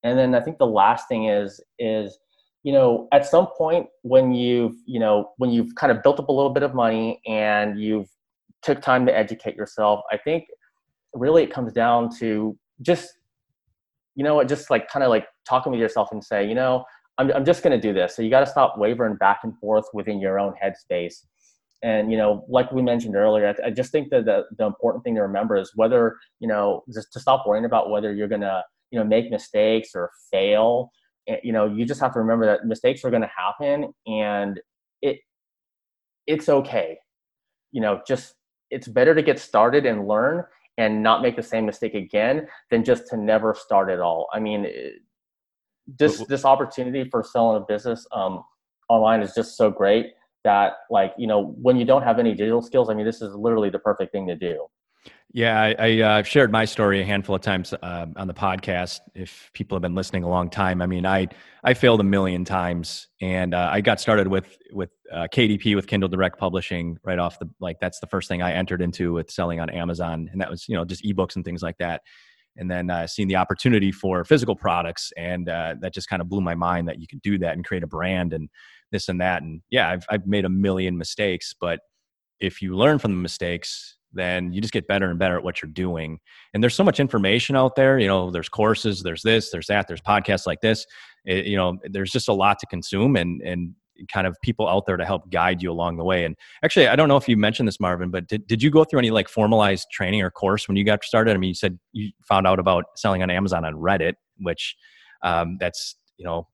[0.02, 2.18] And then I think the last thing is is
[2.62, 6.28] you know, at some point when you've, you know, when you've kind of built up
[6.28, 8.08] a little bit of money and you've
[8.62, 10.46] took time to educate yourself, I think
[11.14, 13.14] really it comes down to just,
[14.14, 16.84] you know, just like kind of like talking with yourself and say, you know,
[17.18, 18.14] I'm, I'm just going to do this.
[18.14, 21.24] So you got to stop wavering back and forth within your own headspace.
[21.82, 25.04] And, you know, like we mentioned earlier, I, I just think that the, the important
[25.04, 28.40] thing to remember is whether, you know, just to stop worrying about whether you're going
[28.40, 30.90] to, you know, make mistakes or fail
[31.28, 34.60] Eh, you know you just have to remember that mistakes are going to happen and
[35.02, 35.18] it
[36.26, 36.96] it's okay
[37.72, 38.34] you know just
[38.70, 40.44] it's better to get started and learn
[40.78, 44.28] and not make the same mistake again than just to never start at all.
[44.32, 44.66] I mean
[45.86, 48.42] this this opportunity for selling a business um,
[48.88, 50.12] online is just so great
[50.44, 53.34] that like you know when you don't have any digital skills i mean this is
[53.34, 54.64] literally the perfect thing to do
[55.36, 59.00] yeah, I, I uh, shared my story a handful of times uh, on the podcast.
[59.14, 61.28] If people have been listening a long time, I mean, I
[61.62, 65.88] I failed a million times, and uh, I got started with with uh, KDP with
[65.88, 69.30] Kindle Direct Publishing right off the like that's the first thing I entered into with
[69.30, 72.00] selling on Amazon, and that was you know just ebooks and things like that.
[72.56, 76.30] And then uh, seeing the opportunity for physical products, and uh, that just kind of
[76.30, 78.48] blew my mind that you could do that and create a brand and
[78.90, 79.42] this and that.
[79.42, 81.80] And yeah, I've I've made a million mistakes, but
[82.40, 85.62] if you learn from the mistakes then you just get better and better at what
[85.62, 86.18] you're doing.
[86.54, 87.98] And there's so much information out there.
[87.98, 90.86] You know, there's courses, there's this, there's that, there's podcasts like this.
[91.24, 93.74] It, you know, there's just a lot to consume and and
[94.12, 96.24] kind of people out there to help guide you along the way.
[96.24, 98.84] And actually, I don't know if you mentioned this, Marvin, but did, did you go
[98.84, 101.34] through any like formalized training or course when you got started?
[101.34, 104.76] I mean, you said you found out about selling on Amazon on Reddit, which
[105.22, 106.46] um, that's, you know,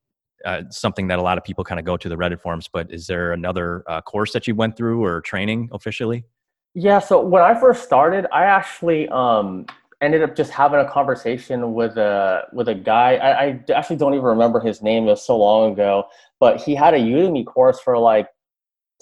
[0.45, 2.93] uh, something that a lot of people kind of go to the Reddit forums, but
[2.93, 6.25] is there another uh, course that you went through or training officially?
[6.75, 9.67] Yeah, so when I first started, I actually um,
[10.01, 13.17] ended up just having a conversation with a with a guy.
[13.17, 16.05] I, I actually don't even remember his name; it was so long ago.
[16.41, 18.27] But he had a Udemy course for like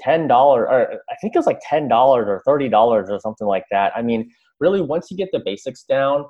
[0.00, 3.46] ten dollars, or I think it was like ten dollars or thirty dollars or something
[3.46, 3.92] like that.
[3.96, 6.24] I mean, really, once you get the basics down,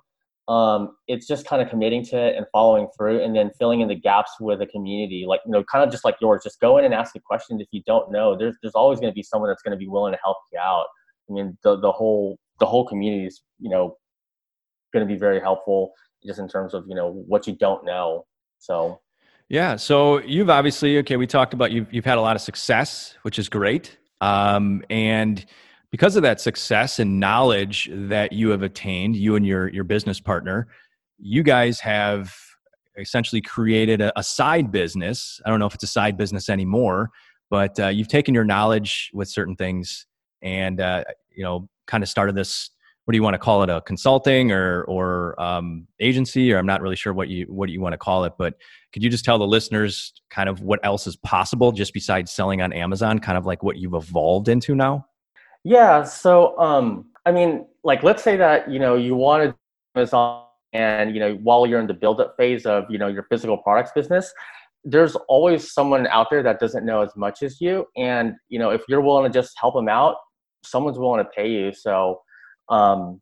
[0.48, 3.88] um, it's just kind of committing to it and following through, and then filling in
[3.88, 6.42] the gaps with a community, like you know, kind of just like yours.
[6.44, 8.36] Just go in and ask a question if you don't know.
[8.36, 10.58] There's there's always going to be someone that's going to be willing to help you
[10.58, 10.84] out.
[11.30, 13.96] I mean, the, the whole the whole community is you know
[14.92, 15.92] going to be very helpful
[16.26, 18.26] just in terms of you know what you don't know.
[18.58, 19.00] So
[19.48, 21.16] yeah, so you've obviously okay.
[21.16, 25.44] We talked about you've you've had a lot of success, which is great, um, and
[25.90, 30.20] because of that success and knowledge that you have attained, you and your your business
[30.20, 30.68] partner,
[31.18, 32.34] you guys have
[32.98, 35.40] essentially created a, a side business.
[35.44, 37.10] I don't know if it's a side business anymore,
[37.48, 40.06] but uh, you've taken your knowledge with certain things
[40.42, 42.70] and uh, you know kind of started this
[43.04, 46.66] what do you want to call it a consulting or or um, agency or i'm
[46.66, 48.54] not really sure what you what you want to call it but
[48.92, 52.62] could you just tell the listeners kind of what else is possible just besides selling
[52.62, 55.04] on amazon kind of like what you've evolved into now?
[55.64, 59.54] Yeah so um i mean like let's say that you know you want wanted
[59.96, 63.24] amazon and you know while you're in the build up phase of you know your
[63.24, 64.32] physical products business
[64.84, 68.70] there's always someone out there that doesn't know as much as you and you know
[68.70, 70.16] if you're willing to just help them out
[70.62, 71.72] someone's willing to pay you.
[71.72, 72.20] So
[72.68, 73.20] um,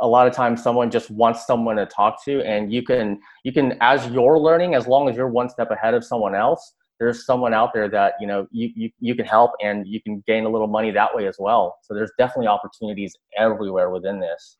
[0.00, 3.52] a lot of times someone just wants someone to talk to and you can you
[3.52, 7.26] can as you're learning as long as you're one step ahead of someone else there's
[7.26, 10.44] someone out there that you know you, you, you can help and you can gain
[10.44, 11.76] a little money that way as well.
[11.82, 14.58] So there's definitely opportunities everywhere within this.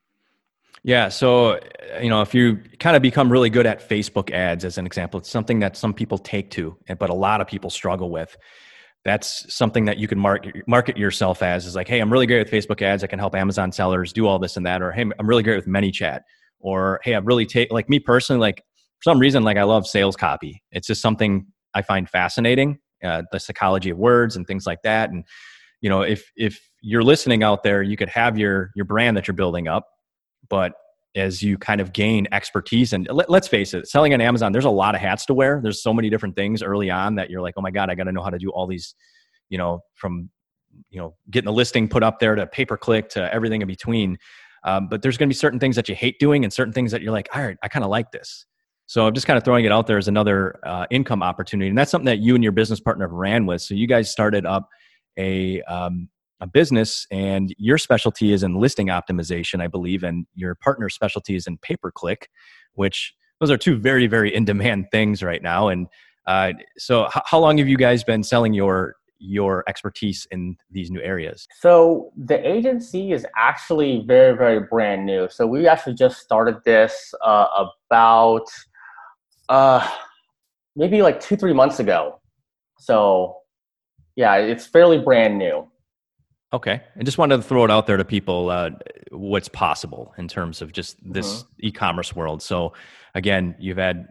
[0.83, 1.59] Yeah so
[2.03, 5.19] you know if you kind of become really good at facebook ads as an example
[5.19, 8.37] it's something that some people take to but a lot of people struggle with
[9.05, 12.39] that's something that you can market market yourself as is like hey i'm really great
[12.39, 13.05] with facebook ads.
[13.05, 14.83] I can help amazon sellers do all this and that.
[14.83, 16.21] Or hey i'm really great with manychat.
[16.61, 18.59] Or hey i've really take like me personally like
[19.01, 20.63] for some reason like i love sales copy.
[20.73, 25.11] It's just something i find fascinating uh, the psychology of words and things like that.
[25.11, 25.25] And
[25.85, 29.29] you know if if you're listening out there you could have your your brand that
[29.29, 29.87] you're building up
[30.49, 30.73] but
[31.17, 34.65] as you kind of gain expertise and let, us face it selling on amazon there's
[34.65, 35.61] a lot of hats to wear.
[35.63, 38.05] There's so many different things early on that you're like oh my god i got
[38.05, 38.95] to know how to do all these
[39.49, 40.31] you know from
[40.91, 43.69] you know getting the listing put up there to pay per click to everything in
[43.69, 44.19] between.
[44.65, 46.91] Um, but there's going to be certain things that you hate doing and certain things
[46.93, 48.47] that you're like all right i kind of like this.
[48.87, 51.79] So i'm just kind of throwing it out there as another uh, income opportunity and
[51.79, 53.63] that's something that you and your business partner ran with.
[53.63, 54.69] So you guys started up
[55.19, 56.09] a um,
[56.41, 61.37] a business and your specialty is in listing optimization, I believe, and your partner specialty
[61.37, 62.29] is in pay per click,
[62.75, 65.69] which those are two very, very in demand things right now.
[65.69, 65.87] And
[66.27, 70.91] uh, so, h- how long have you guys been selling your your expertise in these
[70.91, 71.47] new areas?
[71.61, 75.29] So the agency is actually very, very brand new.
[75.31, 78.47] So we actually just started this uh, about
[79.49, 79.89] uh,
[80.77, 82.21] maybe like two, three months ago.
[82.79, 83.37] So,
[84.17, 85.67] yeah, it's fairly brand new.
[86.55, 88.71] Okay, I just wanted to throw it out there to people uh,
[89.11, 91.67] what's possible in terms of just this mm-hmm.
[91.67, 92.43] e-commerce world.
[92.43, 92.75] So,
[93.17, 94.07] again, you've had a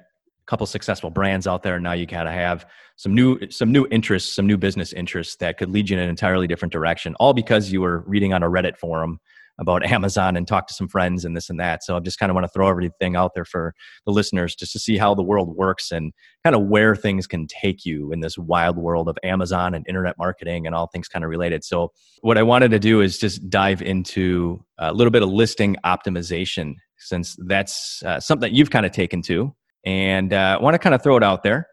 [0.45, 2.65] couple successful brands out there, and now you gotta have
[2.97, 6.09] some new some new interests, some new business interests that could lead you in an
[6.09, 7.15] entirely different direction.
[7.15, 9.21] All because you were reading on a Reddit forum
[9.59, 11.83] about Amazon and talk to some friends and this and that.
[11.83, 13.73] So I just kind of want to throw everything out there for
[14.05, 17.47] the listeners just to see how the world works and kind of where things can
[17.47, 21.23] take you in this wild world of Amazon and internet marketing and all things kind
[21.23, 21.63] of related.
[21.63, 21.91] So
[22.21, 26.75] what I wanted to do is just dive into a little bit of listing optimization
[26.97, 29.53] since that's uh, something you've kind of taken to
[29.85, 31.67] and uh, I want to kind of throw it out there.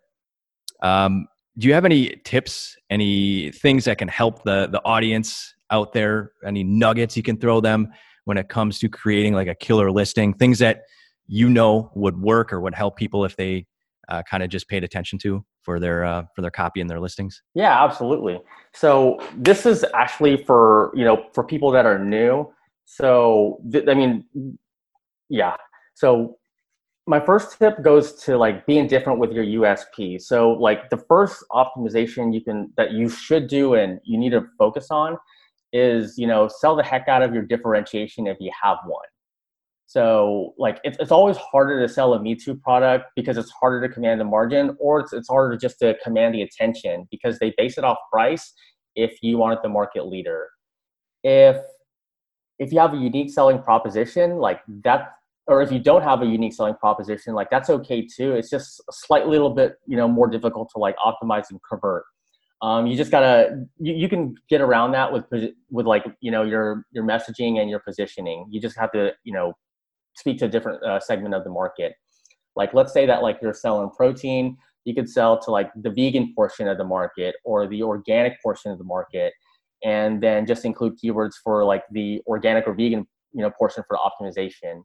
[0.82, 1.26] Um,
[1.58, 6.32] do you have any tips, any things that can help the the audience out there?
[6.44, 7.88] Any nuggets you can throw them
[8.24, 10.34] when it comes to creating like a killer listing?
[10.34, 10.82] Things that
[11.26, 13.66] you know would work or would help people if they
[14.08, 17.00] uh, kind of just paid attention to for their uh, for their copy and their
[17.00, 17.42] listings?
[17.54, 18.40] Yeah, absolutely.
[18.74, 22.52] So this is actually for you know for people that are new.
[22.84, 24.24] So th- I mean,
[25.28, 25.56] yeah.
[25.94, 26.38] So
[27.06, 30.20] my first tip goes to like being different with your USP.
[30.20, 34.46] So like the first optimization you can that you should do and you need to
[34.58, 35.16] focus on
[35.72, 39.06] is you know sell the heck out of your differentiation if you have one.
[39.90, 43.88] So like it's, it's always harder to sell a me too product because it's harder
[43.88, 47.52] to command the margin or it's, it's harder just to command the attention because they
[47.56, 48.52] base it off price
[48.94, 50.48] if you aren't the market leader.
[51.24, 51.56] If
[52.60, 55.12] if you have a unique selling proposition like that
[55.48, 58.34] or if you don't have a unique selling proposition like that's okay too.
[58.34, 62.04] It's just a slightly little bit you know more difficult to like optimize and convert
[62.62, 65.24] um, you just gotta you, you can get around that with
[65.70, 68.46] with like you know your your messaging and your positioning.
[68.50, 69.54] You just have to you know
[70.16, 71.94] speak to a different uh, segment of the market.
[72.56, 76.32] Like let's say that like you're selling protein you could sell to like the vegan
[76.34, 79.32] portion of the market or the organic portion of the market
[79.84, 83.98] and then just include keywords for like the organic or vegan you know portion for
[83.98, 84.82] optimization.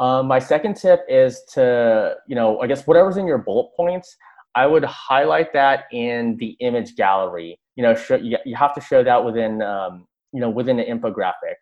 [0.00, 4.16] Um, my second tip is to you know i guess whatever's in your bullet points
[4.54, 7.58] I would highlight that in the image gallery.
[7.76, 10.84] You know, show, you, you have to show that within, um, you know, within the
[10.84, 11.54] infographic.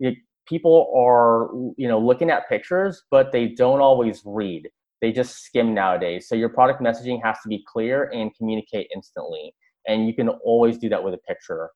[0.00, 0.16] It,
[0.46, 4.68] people are, you know, looking at pictures, but they don't always read.
[5.00, 6.28] They just skim nowadays.
[6.28, 9.54] So your product messaging has to be clear and communicate instantly.
[9.86, 11.70] And you can always do that with a picture.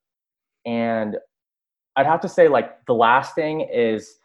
[0.67, 1.17] And
[1.97, 4.17] I'd have to say, like, the last thing is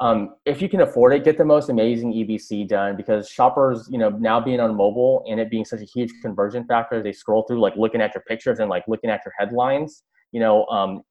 [0.00, 3.98] um, if you can afford it, get the most amazing EBC done because shoppers, you
[3.98, 7.42] know, now being on mobile and it being such a huge conversion factor, they scroll
[7.42, 10.04] through like looking at your pictures and like looking at your headlines.
[10.30, 11.02] You know, um,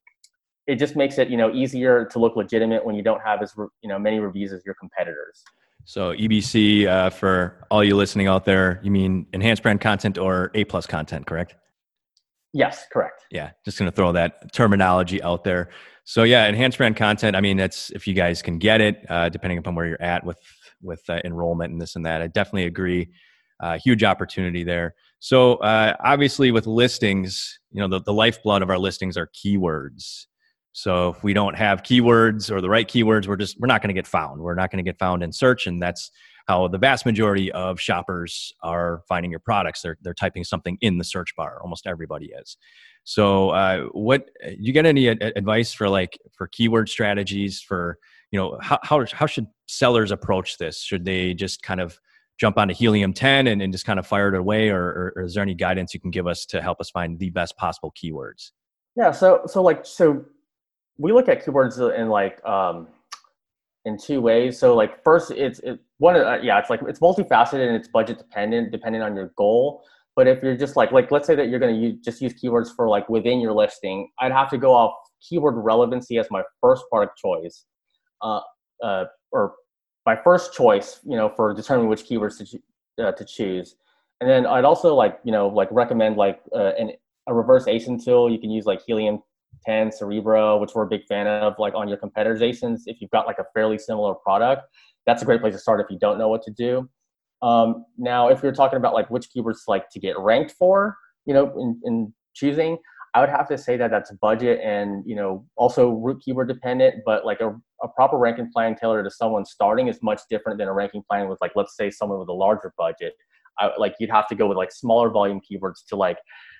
[0.68, 3.54] it just makes it you know easier to look legitimate when you don't have as
[3.58, 5.44] you know many reviews as your competitors.
[5.84, 10.52] So EBC uh, for all you listening out there, you mean enhanced brand content or
[10.54, 11.56] A plus content, correct?
[12.54, 13.26] Yes, correct.
[13.32, 15.70] Yeah, just going to throw that terminology out there.
[16.10, 17.36] So yeah, enhanced brand content.
[17.36, 20.24] I mean, that's if you guys can get it, uh, depending upon where you're at
[20.24, 20.40] with
[20.82, 22.22] with uh, enrollment and this and that.
[22.22, 23.10] I definitely agree.
[23.60, 24.96] Uh, huge opportunity there.
[25.20, 30.28] So uh, obviously, with listings, you know, the, the lifeblood of our listings are keywords.
[30.72, 33.90] So if we don't have keywords or the right keywords, we're just we're not going
[33.90, 34.40] to get found.
[34.40, 36.10] We're not going to get found in search, and that's
[36.48, 39.82] how the vast majority of shoppers are finding your products.
[39.82, 41.60] They're they're typing something in the search bar.
[41.62, 42.58] Almost everybody is.
[43.04, 47.98] So, uh, what you get any advice for like for keyword strategies for
[48.32, 50.82] you know how how how should sellers approach this?
[50.82, 52.00] Should they just kind of
[52.40, 55.24] jump onto Helium 10 and, and just kind of fire it away, or, or, or
[55.24, 57.92] is there any guidance you can give us to help us find the best possible
[57.92, 58.52] keywords?
[58.96, 59.12] Yeah.
[59.12, 60.26] So so like so
[60.98, 62.88] we look at keywords in like um,
[63.88, 64.60] in two ways.
[64.60, 68.18] So like first, it's it, one uh, yeah, it's like it's multifaceted and it's budget
[68.18, 69.84] dependent depending on your goal.
[70.16, 72.76] But if you're just like like let's say that you're going to just use keywords
[72.76, 74.94] for like within your listing, I'd have to go off
[75.28, 77.66] keyword relevancy as my first product choice,
[78.22, 78.42] uh,
[78.84, 79.54] uh, or
[80.06, 83.76] my first choice, you know, for determining which keywords to uh, to choose.
[84.20, 86.92] And then I'd also like you know like recommend like uh, an,
[87.28, 88.30] a reverse ASIN tool.
[88.30, 89.22] You can use like Helium
[89.66, 92.84] 10, Cerebro, which we're a big fan of, like on your competitors'.
[92.86, 94.64] If you've got like a fairly similar product,
[95.06, 96.90] that's a great place to start if you don't know what to do.
[97.42, 101.34] Um, now, if you're talking about like which keywords like to get ranked for, you
[101.34, 102.78] know, in, in choosing,
[103.14, 107.04] I would have to say that that's budget and you know also root keyword dependent.
[107.06, 107.50] But like a,
[107.82, 111.28] a proper ranking plan tailored to someone starting is much different than a ranking plan
[111.28, 113.14] with like let's say someone with a larger budget.
[113.60, 116.20] I, like you'd have to go with like smaller volume keywords to like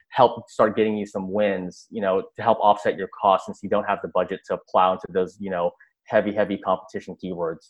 [0.10, 1.88] help start getting you some wins.
[1.90, 4.94] You know, to help offset your costs since you don't have the budget to plow
[4.94, 5.72] into those you know
[6.06, 7.70] heavy heavy competition keywords.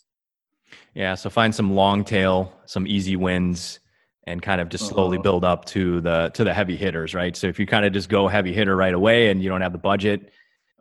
[0.94, 3.80] Yeah, so find some long tail, some easy wins,
[4.26, 5.22] and kind of just slowly uh-huh.
[5.22, 7.36] build up to the to the heavy hitters, right?
[7.36, 9.72] So if you kind of just go heavy hitter right away and you don't have
[9.72, 10.32] the budget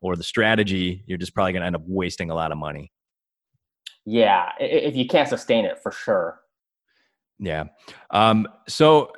[0.01, 2.91] or the strategy, you're just probably going to end up wasting a lot of money.
[4.05, 6.39] Yeah, if you can't sustain it, for sure.
[7.39, 7.66] Yeah.
[8.10, 9.12] Um, so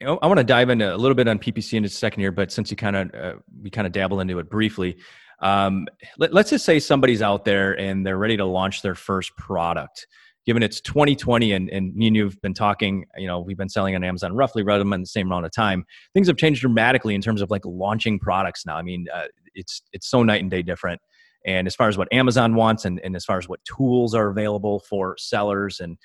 [0.00, 2.20] you know, I want to dive into a little bit on PPC in a second
[2.20, 4.96] here, but since you kind of uh, we kind of dabble into it briefly,
[5.40, 5.86] um,
[6.18, 10.06] let, us just say somebody's out there and they're ready to launch their first product
[10.48, 13.94] given it's 2020 and, and me and you've been talking, you know, we've been selling
[13.94, 15.84] on Amazon roughly right in the same amount of time.
[16.14, 18.74] Things have changed dramatically in terms of like launching products now.
[18.78, 21.02] I mean, uh, it's it's so night and day different.
[21.44, 24.28] And as far as what Amazon wants, and, and as far as what tools are
[24.28, 25.98] available for sellers, and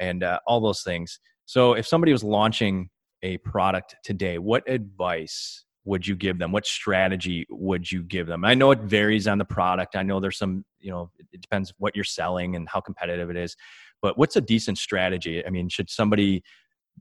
[0.00, 1.20] and uh, all those things.
[1.44, 2.88] So, if somebody was launching
[3.22, 6.52] a product today, what advice would you give them?
[6.52, 8.44] What strategy would you give them?
[8.44, 9.96] I know it varies on the product.
[9.96, 13.36] I know there's some, you know, it depends what you're selling and how competitive it
[13.36, 13.56] is.
[14.02, 15.44] But what's a decent strategy?
[15.44, 16.42] I mean, should somebody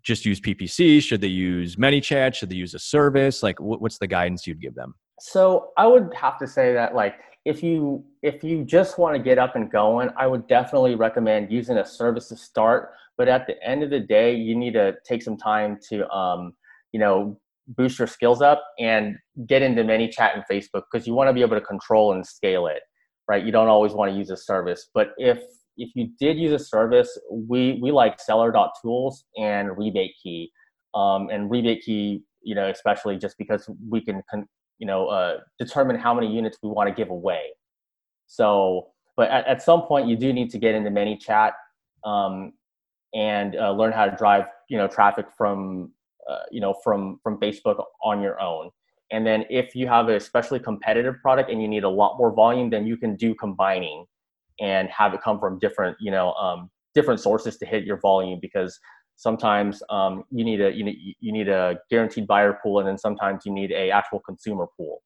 [0.01, 1.01] just use PPC?
[1.01, 2.35] Should they use ManyChat?
[2.35, 3.43] Should they use a service?
[3.43, 4.95] Like, what's the guidance you'd give them?
[5.19, 7.15] So I would have to say that, like,
[7.49, 11.51] if you if you just want to get up and going, I would definitely recommend
[11.51, 12.91] using a service to start.
[13.17, 16.53] But at the end of the day, you need to take some time to, um,
[16.91, 21.27] you know, boost your skills up and get into ManyChat and Facebook because you want
[21.27, 22.81] to be able to control and scale it,
[23.27, 23.43] right?
[23.43, 25.39] You don't always want to use a service, but if
[25.77, 30.49] if you did use a service, we we like seller.tools and RebateKey.
[30.93, 34.47] Um, and RebateKey, you know, especially just because we can, con-
[34.79, 37.41] you know, uh, determine how many units we want to give away.
[38.27, 41.51] So, but at, at some point, you do need to get into ManyChat
[42.03, 42.53] um,
[43.13, 45.91] and uh, learn how to drive, you know, traffic from,
[46.29, 48.69] uh, you know, from from Facebook on your own.
[49.11, 52.31] And then if you have a especially competitive product and you need a lot more
[52.31, 54.05] volume, then you can do combining
[54.59, 58.39] and have it come from different you know um, different sources to hit your volume
[58.41, 58.79] because
[59.19, 62.97] sometimes um, you need a you need you need a guaranteed buyer pool and then
[62.97, 65.01] sometimes you need a actual consumer pool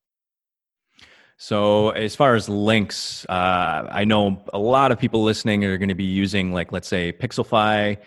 [1.37, 5.89] so as far as links uh, i know a lot of people listening are going
[5.89, 7.97] to be using like let's say pixelfy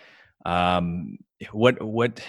[0.45, 1.17] um,
[1.51, 2.21] what what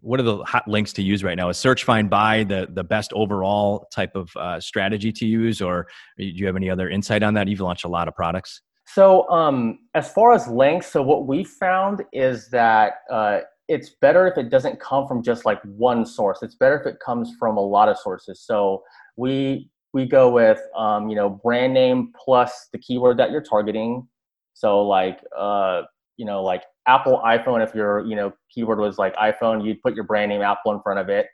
[0.00, 1.48] what are the hot links to use right now?
[1.48, 5.86] Is search find buy the the best overall type of uh, strategy to use, or
[6.16, 7.48] do you have any other insight on that?
[7.48, 8.62] You've launched a lot of products.
[8.86, 14.26] So um, as far as links, so what we found is that uh, it's better
[14.26, 16.42] if it doesn't come from just like one source.
[16.42, 18.40] It's better if it comes from a lot of sources.
[18.40, 18.82] So
[19.16, 24.06] we we go with um, you know brand name plus the keyword that you're targeting.
[24.52, 25.82] So like uh,
[26.16, 29.94] you know like Apple iPhone, if your you know keyword was like iPhone, you'd put
[29.94, 31.26] your brand name Apple in front of it.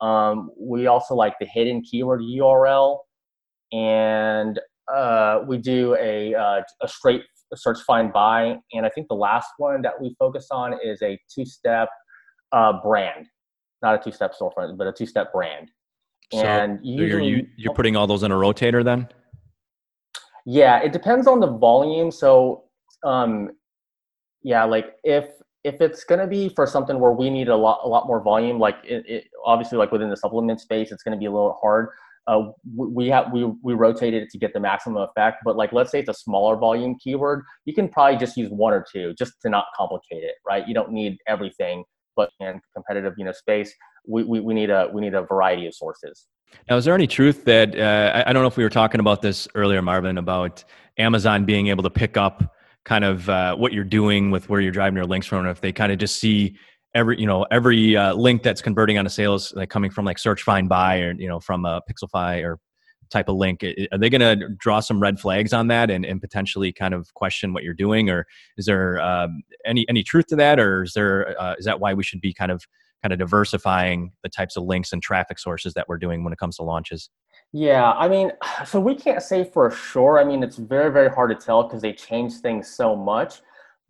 [0.00, 2.98] Um, we also like the hidden keyword URL,
[3.72, 4.58] and
[4.94, 7.22] uh, we do a uh, a straight
[7.54, 8.56] search find buy.
[8.72, 11.88] And I think the last one that we focus on is a two step
[12.52, 13.26] uh, brand,
[13.82, 15.70] not a two step storefront, but a two step brand.
[16.32, 19.08] So and usually, you're, you're putting all those in a rotator then.
[20.44, 22.10] Yeah, it depends on the volume.
[22.10, 22.64] So
[23.04, 23.50] um,
[24.42, 25.26] yeah, like if
[25.64, 28.22] if it's going to be for something where we need a lot a lot more
[28.22, 31.30] volume, like it, it obviously like within the supplement space, it's going to be a
[31.30, 31.88] little hard.
[32.26, 35.38] Uh, we have we we rotated it to get the maximum effect.
[35.44, 38.72] But like let's say it's a smaller volume keyword, you can probably just use one
[38.72, 40.66] or two just to not complicate it, right?
[40.66, 41.84] You don't need everything.
[42.16, 43.72] But in competitive you know space,
[44.06, 46.26] we, we, we need a we need a variety of sources.
[46.68, 49.00] Now, is there any truth that uh, I, I don't know if we were talking
[49.00, 50.64] about this earlier, Marvin, about
[50.98, 52.54] Amazon being able to pick up
[52.84, 55.46] kind of uh, what you're doing with where you're driving your links from.
[55.46, 56.56] If they kind of just see
[56.96, 60.18] every you know every uh, link that's converting on a sales like coming from like
[60.18, 62.58] search find buy or you know from a Pixelfy or
[63.10, 66.20] type of link are they going to draw some red flags on that and, and
[66.20, 68.26] potentially kind of question what you're doing or
[68.56, 71.94] is there um, any any truth to that or is there uh, is that why
[71.94, 72.64] we should be kind of
[73.02, 76.38] kind of diversifying the types of links and traffic sources that we're doing when it
[76.38, 77.10] comes to launches
[77.52, 78.32] yeah, I mean,
[78.66, 80.18] so we can't say for sure.
[80.18, 83.40] I mean, it's very, very hard to tell because they change things so much.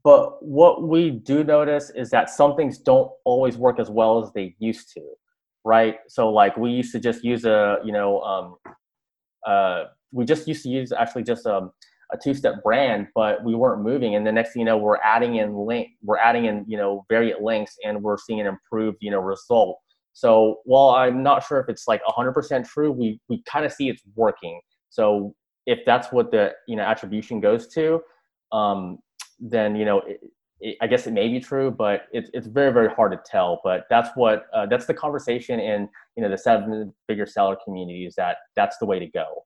[0.07, 4.31] But what we do notice is that some things don't always work as well as
[4.35, 5.03] they used to,
[5.65, 5.97] right?
[6.07, 8.55] So, like, we used to just use a, you know, um,
[9.45, 11.73] uh, we just used to use actually just um,
[12.13, 14.15] a two-step brand, but we weren't moving.
[14.15, 17.05] And the next thing you know, we're adding in link, we're adding in, you know,
[17.09, 19.81] variant links, and we're seeing an improved, you know, result
[20.17, 23.91] so while I'm not sure if it's like 100% true, we we kind of see
[23.91, 24.59] it's working.
[24.89, 25.35] So
[25.67, 28.01] if that's what the you know attribution goes to,
[28.51, 28.97] um,
[29.39, 30.21] then you know it,
[30.61, 33.61] it, I guess it may be true, but it's it's very very hard to tell.
[33.63, 38.07] But that's what uh, that's the conversation in you know the seven figure seller community
[38.07, 39.45] is that that's the way to go.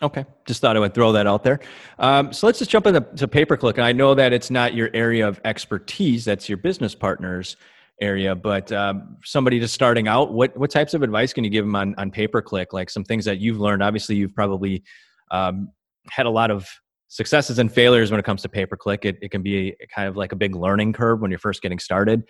[0.00, 1.58] Okay, just thought I would throw that out there.
[1.98, 3.78] Um, so let's just jump into pay per click.
[3.78, 7.56] And I know that it's not your area of expertise; that's your business partners
[8.00, 8.36] area.
[8.36, 11.74] But um, somebody just starting out, what what types of advice can you give them
[11.74, 12.72] on on pay per click?
[12.72, 13.82] Like some things that you've learned.
[13.82, 14.84] Obviously, you've probably
[15.32, 15.72] um,
[16.10, 16.68] had a lot of
[17.08, 19.04] successes and failures when it comes to pay per click.
[19.04, 21.78] It, it can be kind of like a big learning curve when you're first getting
[21.78, 22.22] started.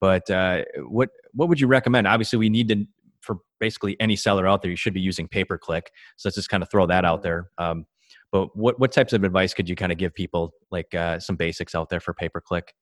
[0.00, 2.06] But uh, what what would you recommend?
[2.06, 2.84] Obviously, we need to
[3.26, 5.90] for basically any seller out there, you should be using pay per click.
[6.16, 7.50] So let's just kind of throw that out there.
[7.58, 7.86] Um,
[8.32, 11.36] but what what types of advice could you kind of give people, like uh, some
[11.36, 12.72] basics out there for pay per click?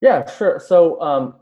[0.00, 0.60] Yeah, sure.
[0.60, 1.36] So, um,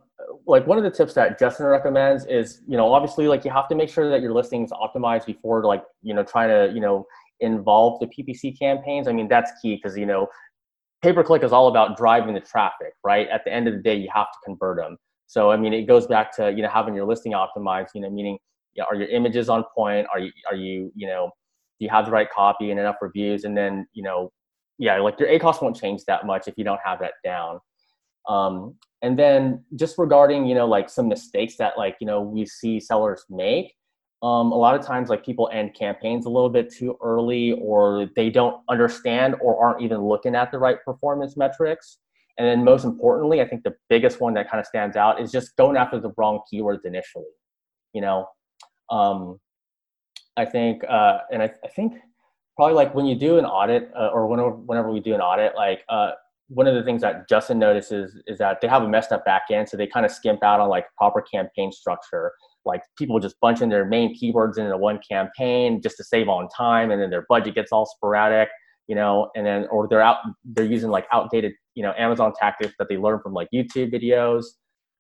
[0.47, 3.69] like one of the tips that Justin recommends is, you know, obviously, like you have
[3.69, 6.81] to make sure that your listing is optimized before, like, you know, trying to, you
[6.81, 7.07] know,
[7.43, 9.09] involve the PPC campaigns.
[9.09, 10.29] I mean, that's key because you know,
[11.03, 13.29] pay per click is all about driving the traffic, right?
[13.29, 14.97] At the end of the day, you have to convert them.
[15.27, 17.89] So, I mean, it goes back to you know having your listing optimized.
[17.95, 18.39] You know, meaning,
[18.75, 20.07] you know, are your images on point?
[20.13, 21.31] Are you are you you know
[21.79, 23.45] do you have the right copy and enough reviews?
[23.45, 24.33] And then you know,
[24.79, 27.61] yeah, like your ACOS won't change that much if you don't have that down.
[28.29, 32.47] Um, and then just regarding, you know, like some mistakes that like, you know, we
[32.47, 33.75] see sellers make,
[34.23, 38.09] um, a lot of times like people end campaigns a little bit too early or
[38.15, 41.99] they don't understand or aren't even looking at the right performance metrics.
[42.39, 45.33] And then most importantly, I think the biggest one that kind of stands out is
[45.33, 47.25] just going after the wrong keywords initially.
[47.93, 48.27] You know,
[48.91, 49.41] um,
[50.37, 51.95] I think, uh, and I, I, think
[52.57, 55.57] probably like when you do an audit uh, or whenever, whenever we do an audit,
[55.57, 56.13] like uh,
[56.49, 59.45] one of the things that Justin notices is that they have a messed up back
[59.51, 62.33] end, so they kind of skimp out on like proper campaign structure.
[62.65, 66.91] Like people just bunching their main keywords into one campaign just to save on time,
[66.91, 68.49] and then their budget gets all sporadic,
[68.89, 69.31] you know.
[69.35, 72.97] And then or they're out they're using like outdated you know Amazon tactics that they
[72.97, 74.45] learn from like YouTube videos.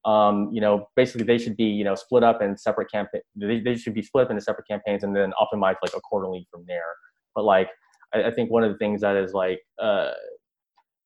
[0.04, 3.22] Um, you know, basically they should be you know split up in separate campaign.
[3.36, 6.64] They, they should be split up into separate campaigns and then optimized like accordingly from
[6.66, 6.94] there.
[7.34, 7.70] But like
[8.12, 10.10] I, I think one of the things that is like uh,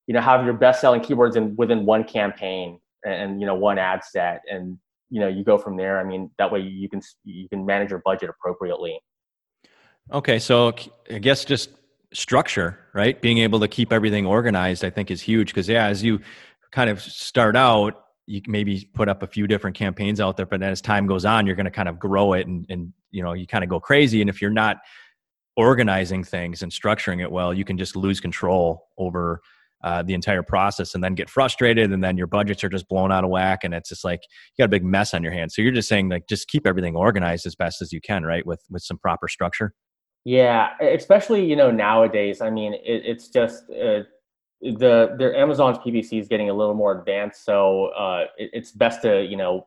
[0.07, 3.77] you know have your best selling keywords in within one campaign and you know one
[3.77, 4.77] ad set and
[5.09, 5.99] you know you go from there.
[5.99, 8.99] I mean that way you can you can manage your budget appropriately.
[10.11, 10.73] Okay so
[11.11, 11.69] i guess just
[12.13, 13.21] structure right?
[13.21, 16.21] Being able to keep everything organized i think is huge because yeah as you
[16.71, 20.61] kind of start out you maybe put up a few different campaigns out there but
[20.63, 23.33] as time goes on you're going to kind of grow it and, and you know
[23.33, 24.21] you kind of go crazy.
[24.21, 24.77] And if you're not
[25.55, 29.41] organizing things and structuring it well you can just lose control over
[29.83, 33.11] uh, the entire process and then get frustrated and then your budgets are just blown
[33.11, 34.21] out of whack and it's just like
[34.57, 35.55] you got a big mess on your hands.
[35.55, 38.45] So you're just saying like just keep everything organized as best as you can right
[38.45, 39.73] with with some proper structure?
[40.25, 44.03] Yeah especially you know nowadays i mean it, it's just uh,
[44.61, 49.01] the their amazon's ppc is getting a little more advanced so uh, it, it's best
[49.03, 49.65] to you know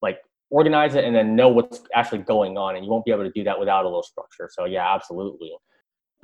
[0.00, 0.20] like
[0.50, 3.32] organize it and then know what's actually going on and you won't be able to
[3.32, 4.48] do that without a little structure.
[4.52, 5.52] So yeah absolutely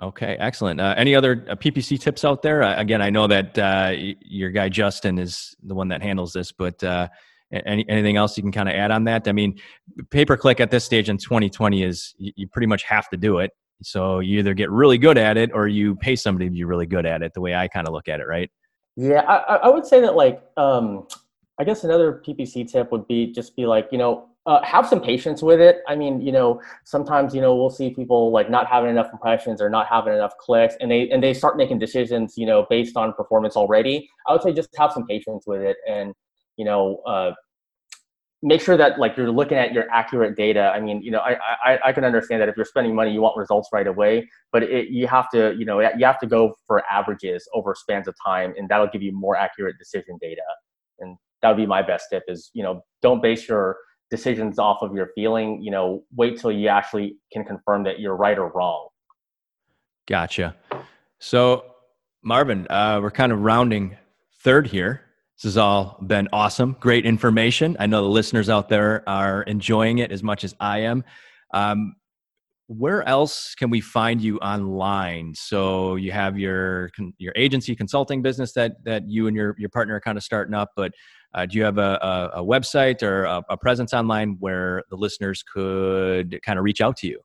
[0.02, 0.80] Okay, excellent.
[0.80, 2.62] Uh, any other uh, PPC tips out there?
[2.62, 3.92] Uh, again, I know that uh,
[4.22, 7.08] your guy Justin is the one that handles this, but uh,
[7.52, 9.28] any, anything else you can kind of add on that?
[9.28, 9.60] I mean,
[10.10, 13.18] pay per click at this stage in 2020 is you, you, pretty much have to
[13.18, 13.50] do it.
[13.82, 16.86] So you either get really good at it or you pay somebody to be really
[16.86, 17.34] good at it.
[17.34, 18.50] The way I kind of look at it, right?
[18.96, 21.06] Yeah, I, I would say that like um,
[21.58, 25.00] I guess another PPC tip would be just be like you know uh, have some
[25.00, 25.78] patience with it.
[25.86, 29.60] I mean, you know, sometimes you know we'll see people like not having enough impressions
[29.60, 32.96] or not having enough clicks, and they and they start making decisions, you know, based
[32.96, 34.08] on performance already.
[34.26, 36.14] I would say just have some patience with it, and
[36.56, 37.32] you know, uh,
[38.42, 40.72] make sure that like you're looking at your accurate data.
[40.74, 43.20] I mean, you know, I, I I can understand that if you're spending money, you
[43.20, 46.54] want results right away, but it, you have to, you know, you have to go
[46.66, 50.42] for averages over spans of time, and that'll give you more accurate decision data.
[50.98, 53.76] And that would be my best tip: is you know, don't base your
[54.10, 58.16] decisions off of your feeling you know wait till you actually can confirm that you're
[58.16, 58.88] right or wrong.
[60.06, 60.56] Gotcha.
[61.18, 61.64] So
[62.22, 63.96] marvin uh, we're kind of rounding
[64.42, 65.02] third here.
[65.36, 66.76] This has all been awesome.
[66.80, 67.76] Great information.
[67.80, 71.02] I know the listeners out there are enjoying it as much as i am.
[71.54, 71.96] Um,
[72.78, 78.52] where else can we find you online so you have your your agency consulting business
[78.52, 80.92] that that you and your your partner are kind of starting up but
[81.34, 84.96] uh, do you have a, a, a website or a, a, presence online where the
[84.96, 87.20] listeners could kind of reach out to you?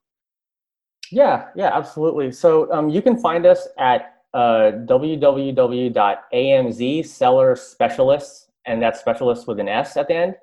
[1.10, 2.30] Yeah, yeah, absolutely.
[2.32, 5.96] So um, you can find us at uh, www.amz
[7.06, 10.36] seller specialists, and that's specialist with an S at the end.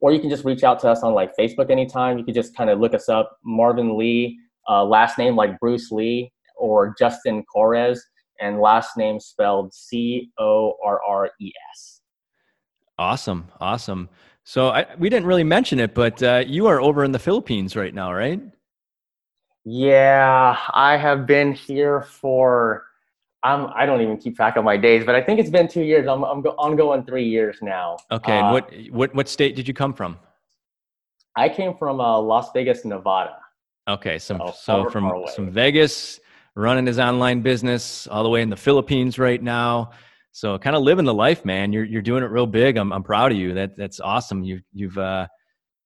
[0.00, 2.16] Or you can just reach out to us on like Facebook anytime.
[2.16, 4.38] You can just kind of look us up, Marvin Lee,
[4.70, 7.98] uh, last name like Bruce Lee, or Justin Corres,
[8.40, 12.00] and last name spelled C O R R E S.
[12.98, 14.08] Awesome, awesome.
[14.44, 17.74] So I, we didn't really mention it, but uh, you are over in the Philippines
[17.76, 18.40] right now, right?
[19.64, 22.84] Yeah, I have been here for
[23.42, 25.82] I'm I don't even keep track of my days, but I think it's been two
[25.82, 26.06] years.
[26.06, 27.96] I'm I'm go, ongoing three years now.
[28.10, 30.18] Okay, uh, and what what what state did you come from?
[31.36, 33.39] I came from uh, Las Vegas, Nevada.
[33.88, 36.20] Okay, some so, so from Vegas,
[36.54, 39.90] running his online business all the way in the Philippines right now.
[40.32, 41.72] So kind of living the life, man.
[41.72, 42.76] You're you're doing it real big.
[42.76, 43.54] I'm I'm proud of you.
[43.54, 44.44] That that's awesome.
[44.44, 45.26] You you've uh,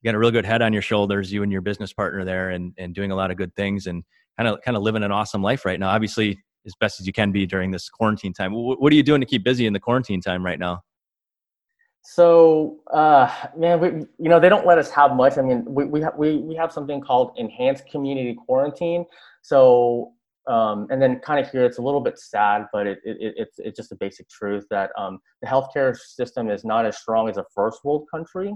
[0.04, 1.32] got a real good head on your shoulders.
[1.32, 4.04] You and your business partner there, and and doing a lot of good things, and
[4.36, 5.88] kind of kind of living an awesome life right now.
[5.88, 8.52] Obviously, as best as you can be during this quarantine time.
[8.52, 10.82] What are you doing to keep busy in the quarantine time right now?
[12.06, 13.88] So, uh, man, we,
[14.18, 15.38] you know, they don't let us have much.
[15.38, 19.06] I mean, we, we, have, we, we have something called enhanced community quarantine.
[19.40, 20.12] So,
[20.46, 23.58] um, and then kind of here, it's a little bit sad, but it, it, it's,
[23.58, 27.38] it's just a basic truth that um, the healthcare system is not as strong as
[27.38, 28.54] a first world country.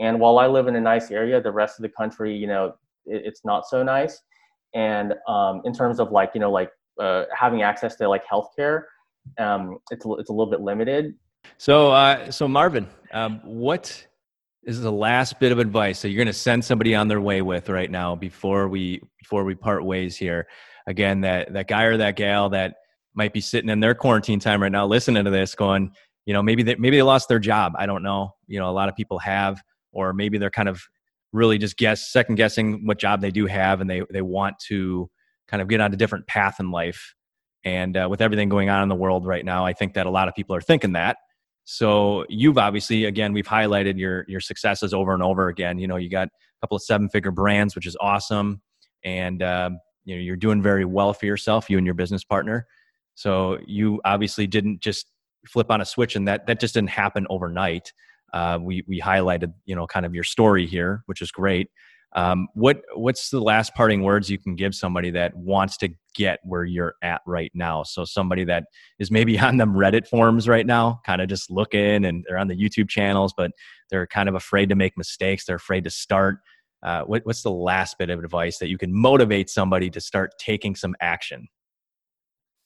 [0.00, 2.76] And while I live in a nice area, the rest of the country, you know,
[3.04, 4.22] it, it's not so nice.
[4.74, 8.84] And um, in terms of like, you know, like uh, having access to like healthcare,
[9.38, 11.14] um, it's it's a little bit limited.
[11.58, 14.06] So, uh, so Marvin, um, what
[14.64, 17.40] is the last bit of advice that you're going to send somebody on their way
[17.42, 20.46] with right now before we before we part ways here?
[20.86, 22.76] Again, that that guy or that gal that
[23.14, 25.92] might be sitting in their quarantine time right now, listening to this, going,
[26.26, 27.72] you know, maybe they maybe they lost their job.
[27.76, 28.34] I don't know.
[28.46, 30.82] You know, a lot of people have, or maybe they're kind of
[31.32, 35.10] really just guess second guessing what job they do have, and they they want to
[35.48, 37.14] kind of get on a different path in life.
[37.64, 40.10] And uh, with everything going on in the world right now, I think that a
[40.10, 41.16] lot of people are thinking that.
[41.68, 45.80] So you've obviously, again, we've highlighted your your successes over and over again.
[45.80, 48.62] You know, you got a couple of seven figure brands, which is awesome,
[49.04, 49.70] and uh,
[50.04, 52.68] you know you're doing very well for yourself, you and your business partner.
[53.16, 55.10] So you obviously didn't just
[55.48, 57.92] flip on a switch, and that that just didn't happen overnight.
[58.32, 61.68] Uh, we we highlighted you know kind of your story here, which is great.
[62.14, 66.40] Um, what what's the last parting words you can give somebody that wants to get
[66.44, 67.82] where you're at right now?
[67.82, 68.64] So somebody that
[68.98, 72.48] is maybe on them Reddit forums right now, kind of just looking, and they're on
[72.48, 73.50] the YouTube channels, but
[73.90, 75.44] they're kind of afraid to make mistakes.
[75.44, 76.38] They're afraid to start.
[76.82, 80.32] Uh, what, what's the last bit of advice that you can motivate somebody to start
[80.38, 81.48] taking some action?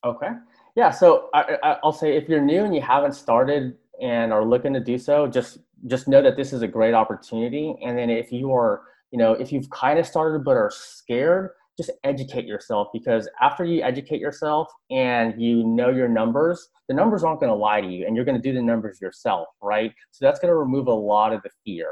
[0.04, 0.30] Okay.
[0.76, 0.90] Yeah.
[0.90, 4.80] So I, will say if you're new and you haven't started and are looking to
[4.80, 7.74] do so, just just know that this is a great opportunity.
[7.82, 11.50] And then if you are you know, if you've kind of started but are scared,
[11.76, 17.24] just educate yourself because after you educate yourself and you know your numbers, the numbers
[17.24, 19.92] aren't going to lie to you and you're going to do the numbers yourself, right?
[20.10, 21.88] So that's going to remove a lot of the fear.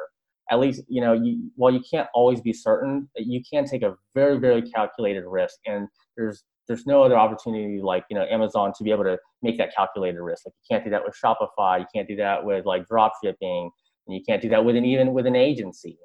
[0.50, 3.94] At least, you know, you, while you can't always be certain, you can take a
[4.14, 5.56] very, very calculated risk.
[5.66, 9.56] And there's there's no other opportunity like you know Amazon to be able to make
[9.58, 10.44] that calculated risk.
[10.46, 13.70] Like you can't do that with Shopify, you can't do that with like drop shipping,
[14.06, 15.98] and you can't do that with an even with an agency.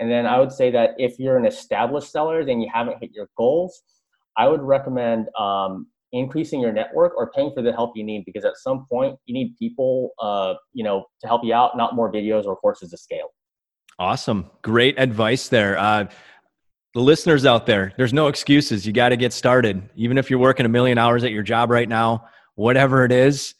[0.00, 3.12] And then I would say that if you're an established seller, then you haven't hit
[3.12, 3.82] your goals,
[4.36, 8.46] I would recommend um, increasing your network or paying for the help you need because
[8.46, 12.10] at some point you need people, uh, you know, to help you out, not more
[12.10, 13.28] videos or courses to scale.
[13.98, 15.78] Awesome, great advice there.
[15.78, 16.06] Uh,
[16.94, 18.86] the listeners out there, there's no excuses.
[18.86, 19.88] You got to get started.
[19.94, 22.24] Even if you're working a million hours at your job right now,
[22.54, 23.54] whatever it is,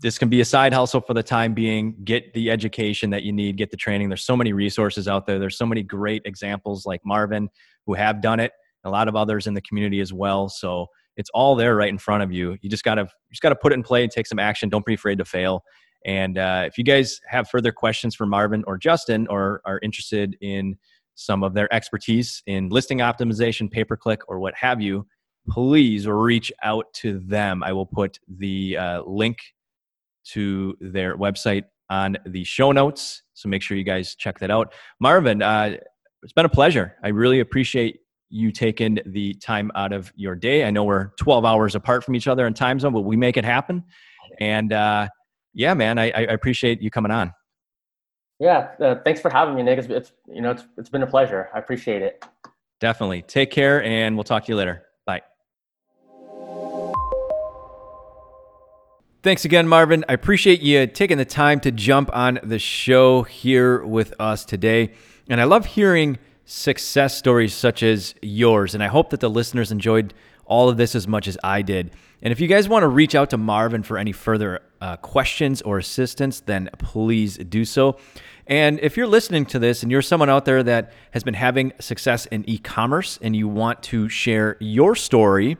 [0.00, 1.96] this can be a side hustle for the time being.
[2.04, 4.08] Get the education that you need get the training.
[4.08, 5.38] There's so many resources out there.
[5.38, 7.48] There's so many great examples like marvin
[7.86, 8.52] who have done it
[8.84, 10.48] a lot of others in the community as well.
[10.48, 10.86] So
[11.16, 12.56] it's all there right in front of you.
[12.60, 14.68] You just gotta you just gotta put it in play and take some action.
[14.68, 15.64] Don't be afraid to fail.
[16.04, 20.36] And uh, if you guys have further questions for marvin or justin or are interested
[20.40, 20.76] in
[21.14, 25.06] some of their expertise in listing optimization pay per click or what have you
[25.48, 27.62] please reach out to them.
[27.62, 29.38] I will put the uh, link
[30.32, 33.22] to their website on the show notes.
[33.34, 34.72] So make sure you guys check that out.
[35.00, 35.76] Marvin, uh,
[36.22, 36.96] it's been a pleasure.
[37.04, 40.64] I really appreciate you taking the time out of your day.
[40.64, 43.36] I know we're 12 hours apart from each other in time zone, but we make
[43.36, 43.84] it happen.
[44.40, 45.08] And uh,
[45.54, 47.32] yeah, man, I, I, appreciate you coming on.
[48.40, 49.78] Yeah, uh, thanks for having me, Nick.
[49.78, 51.48] It's, it's you know it's, it's been a pleasure.
[51.54, 52.24] I appreciate it.
[52.80, 53.22] Definitely.
[53.22, 54.86] Take care, and we'll talk to you later.
[59.26, 60.04] Thanks again, Marvin.
[60.08, 64.92] I appreciate you taking the time to jump on the show here with us today.
[65.28, 68.72] And I love hearing success stories such as yours.
[68.72, 70.14] And I hope that the listeners enjoyed
[70.44, 71.90] all of this as much as I did.
[72.22, 75.60] And if you guys want to reach out to Marvin for any further uh, questions
[75.60, 77.98] or assistance, then please do so.
[78.46, 81.72] And if you're listening to this and you're someone out there that has been having
[81.80, 85.56] success in e commerce and you want to share your story,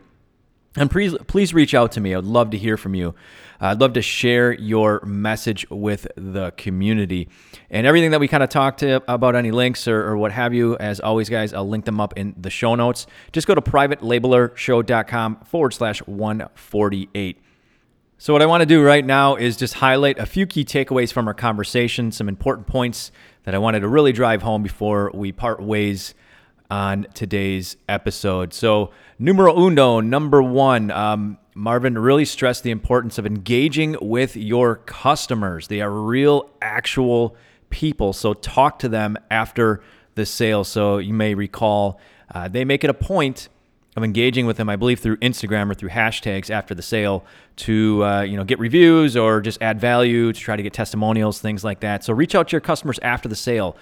[0.76, 2.14] And please, please reach out to me.
[2.14, 3.14] I'd love to hear from you.
[3.60, 7.28] I'd love to share your message with the community.
[7.70, 10.52] And everything that we kind of talked to about any links or, or, what have
[10.52, 13.06] you, as always, guys, I'll link them up in the show notes.
[13.32, 17.42] Just go to privatelabelershow.com forward slash 148.
[18.18, 21.12] So, what I want to do right now is just highlight a few key takeaways
[21.12, 23.12] from our conversation, some important points
[23.44, 26.14] that I wanted to really drive home before we part ways
[26.70, 28.52] on today's episode.
[28.52, 34.76] So, numero uno, number one, um, Marvin really stressed the importance of engaging with your
[34.76, 35.68] customers.
[35.68, 37.36] They are real, actual
[37.70, 38.12] people.
[38.12, 39.82] So, talk to them after
[40.14, 40.64] the sale.
[40.64, 42.00] So, you may recall
[42.34, 43.48] uh, they make it a point
[43.96, 47.24] of engaging with them, I believe through Instagram or through hashtags after the sale
[47.56, 51.40] to uh, you know get reviews or just add value to try to get testimonials,
[51.40, 52.04] things like that.
[52.04, 53.76] So reach out to your customers after the sale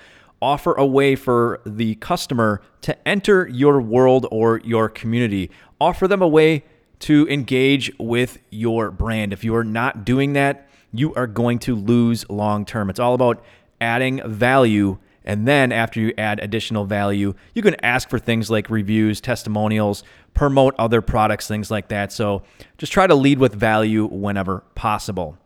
[0.45, 5.51] offer a way for the customer to enter your world or your community.
[5.81, 6.65] Offer them a way
[7.01, 9.33] to engage with your brand.
[9.33, 12.91] If you are not doing that, you are going to lose long term.
[12.91, 13.43] It's all about
[13.81, 14.99] adding value.
[15.25, 20.05] And then after you add additional value, you can ask for things like reviews, testimonials,
[20.35, 22.13] promote other products, things like that.
[22.13, 22.43] So
[22.77, 25.39] just try to lead with value whenever possible.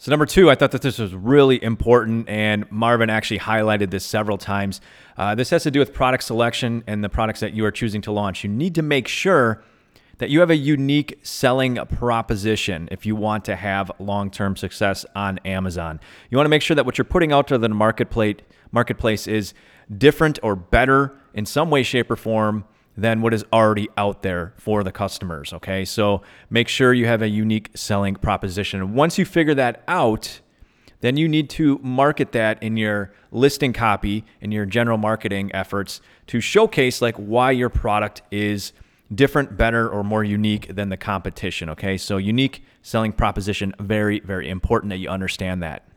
[0.00, 4.04] So, number two, I thought that this was really important, and Marvin actually highlighted this
[4.04, 4.80] several times.
[5.16, 8.00] Uh, this has to do with product selection and the products that you are choosing
[8.02, 8.44] to launch.
[8.44, 9.60] You need to make sure
[10.18, 15.04] that you have a unique selling proposition if you want to have long term success
[15.16, 15.98] on Amazon.
[16.30, 18.36] You want to make sure that what you're putting out to the marketplace,
[18.70, 19.52] marketplace is
[19.96, 22.64] different or better in some way, shape, or form
[22.98, 25.52] than what is already out there for the customers.
[25.52, 26.20] Okay, so
[26.50, 28.92] make sure you have a unique selling proposition.
[28.92, 30.40] Once you figure that out,
[31.00, 36.00] then you need to market that in your listing copy in your general marketing efforts
[36.26, 38.72] to showcase like why your product is
[39.14, 41.70] different, better, or more unique than the competition.
[41.70, 45.87] Okay, so unique selling proposition, very, very important that you understand that.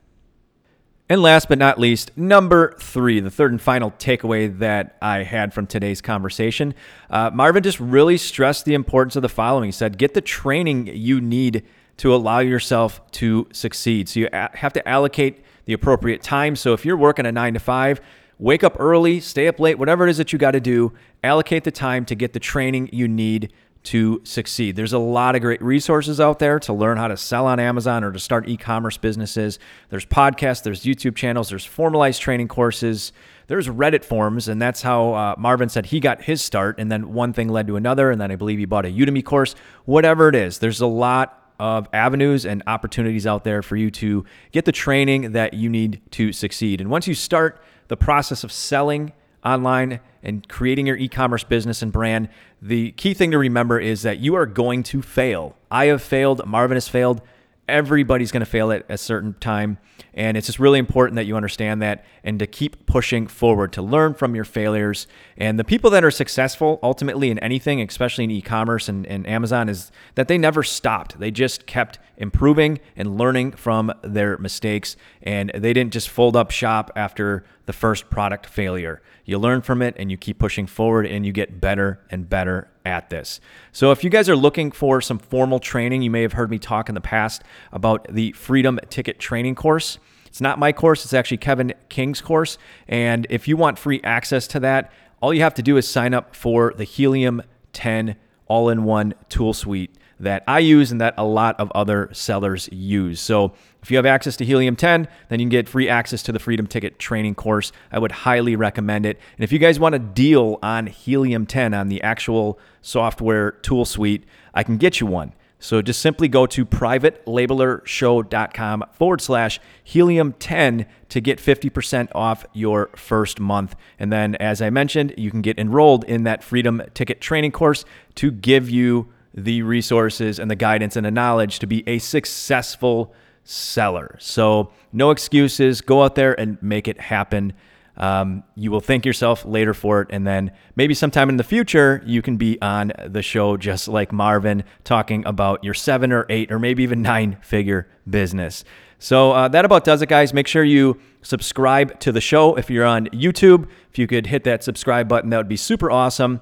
[1.12, 5.54] And last but not least, number three, the third and final takeaway that I had
[5.54, 6.74] from today's conversation.
[7.10, 9.66] Uh, Marvin just really stressed the importance of the following.
[9.66, 11.66] He said, get the training you need
[11.98, 14.08] to allow yourself to succeed.
[14.08, 16.56] So you have to allocate the appropriate time.
[16.56, 18.00] So if you're working a nine to five,
[18.40, 20.94] wake up early, stay up late, whatever it is that you got to do,
[21.26, 23.52] allocate the time to get the training you need
[23.84, 24.76] to succeed.
[24.76, 28.04] There's a lot of great resources out there to learn how to sell on Amazon
[28.04, 29.58] or to start e commerce businesses.
[29.90, 33.12] There's podcasts, there's YouTube channels, there's formalized training courses,
[33.48, 36.76] there's Reddit forums, and that's how uh, Marvin said he got his start.
[36.80, 39.26] And then one thing led to another, and then I believe he bought a Udemy
[39.26, 39.56] course.
[39.86, 44.26] Whatever it is, there's a lot of avenues and opportunities out there for you to
[44.52, 46.82] get the training that you need to succeed.
[46.82, 49.14] And once you start the process of selling,
[49.44, 52.30] online and creating your e commerce business and brand,
[52.62, 55.56] the key thing to remember is that you are going to fail.
[55.70, 57.22] I have failed, Marvin has failed.
[57.68, 59.78] Everybody's going to fail at a certain time.
[60.14, 63.82] And it's just really important that you understand that and to keep pushing forward, to
[63.82, 65.08] learn from your failures.
[65.38, 69.26] And the people that are successful ultimately in anything, especially in e commerce and, and
[69.28, 71.20] Amazon, is that they never stopped.
[71.20, 74.96] They just kept improving and learning from their mistakes.
[75.22, 79.02] And they didn't just fold up shop after the first product failure.
[79.26, 82.70] You learn from it and you keep pushing forward and you get better and better
[82.86, 83.40] at this.
[83.72, 86.60] So, if you guys are looking for some formal training, you may have heard me
[86.60, 90.00] talk in the past about the Freedom Ticket Training course.
[90.26, 92.58] It's not my course, it's actually Kevin King's course.
[92.88, 94.92] And if you want free access to that,
[95.22, 97.42] all you have to do is sign up for the Helium
[97.74, 98.16] 10
[98.48, 102.70] all in one tool suite that I use and that a lot of other sellers
[102.72, 103.20] use.
[103.20, 106.32] So if you have access to Helium 10, then you can get free access to
[106.32, 107.72] the Freedom Ticket training course.
[107.92, 109.20] I would highly recommend it.
[109.38, 113.86] And if you guys want a deal on Helium 10 on the actual software tool
[113.86, 115.34] suite, I can get you one.
[115.62, 122.90] So just simply go to privatelabelershow.com forward slash helium 10 to get 50% off your
[122.96, 123.76] first month.
[124.00, 127.86] And then, as I mentioned, you can get enrolled in that Freedom Ticket training course
[128.16, 133.14] to give you the resources and the guidance and the knowledge to be a successful
[133.44, 134.18] seller.
[134.20, 135.82] So, no excuses.
[135.82, 137.54] Go out there and make it happen.
[137.98, 140.08] Um, you will thank yourself later for it.
[140.12, 144.12] And then maybe sometime in the future, you can be on the show just like
[144.12, 148.64] Marvin talking about your seven or eight or maybe even nine figure business.
[148.98, 150.34] So uh, that about does it, guys.
[150.34, 153.68] Make sure you subscribe to the show if you're on YouTube.
[153.90, 156.42] If you could hit that subscribe button, that would be super awesome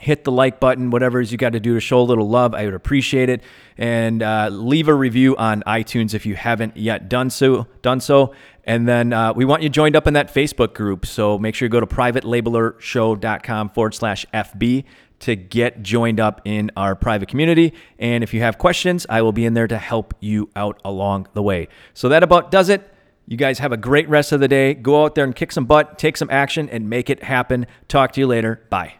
[0.00, 2.28] hit the like button, whatever it is you got to do to show a little
[2.28, 2.54] love.
[2.54, 3.42] I would appreciate it.
[3.76, 7.66] And uh, leave a review on iTunes if you haven't yet done so.
[7.82, 8.34] Done so.
[8.64, 11.06] And then uh, we want you joined up in that Facebook group.
[11.06, 14.84] So make sure you go to privatelabelershow.com forward slash FB
[15.20, 17.72] to get joined up in our private community.
[17.98, 21.28] And if you have questions, I will be in there to help you out along
[21.34, 21.68] the way.
[21.94, 22.92] So that about does it.
[23.26, 24.74] You guys have a great rest of the day.
[24.74, 27.66] Go out there and kick some butt, take some action, and make it happen.
[27.86, 28.62] Talk to you later.
[28.70, 28.97] Bye.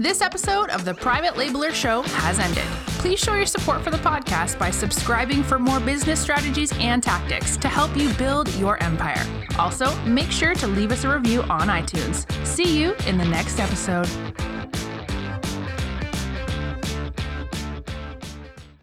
[0.00, 2.62] This episode of the Private Labeler Show has ended.
[3.00, 7.56] Please show your support for the podcast by subscribing for more business strategies and tactics
[7.56, 9.20] to help you build your empire.
[9.58, 12.30] Also, make sure to leave us a review on iTunes.
[12.46, 14.08] See you in the next episode.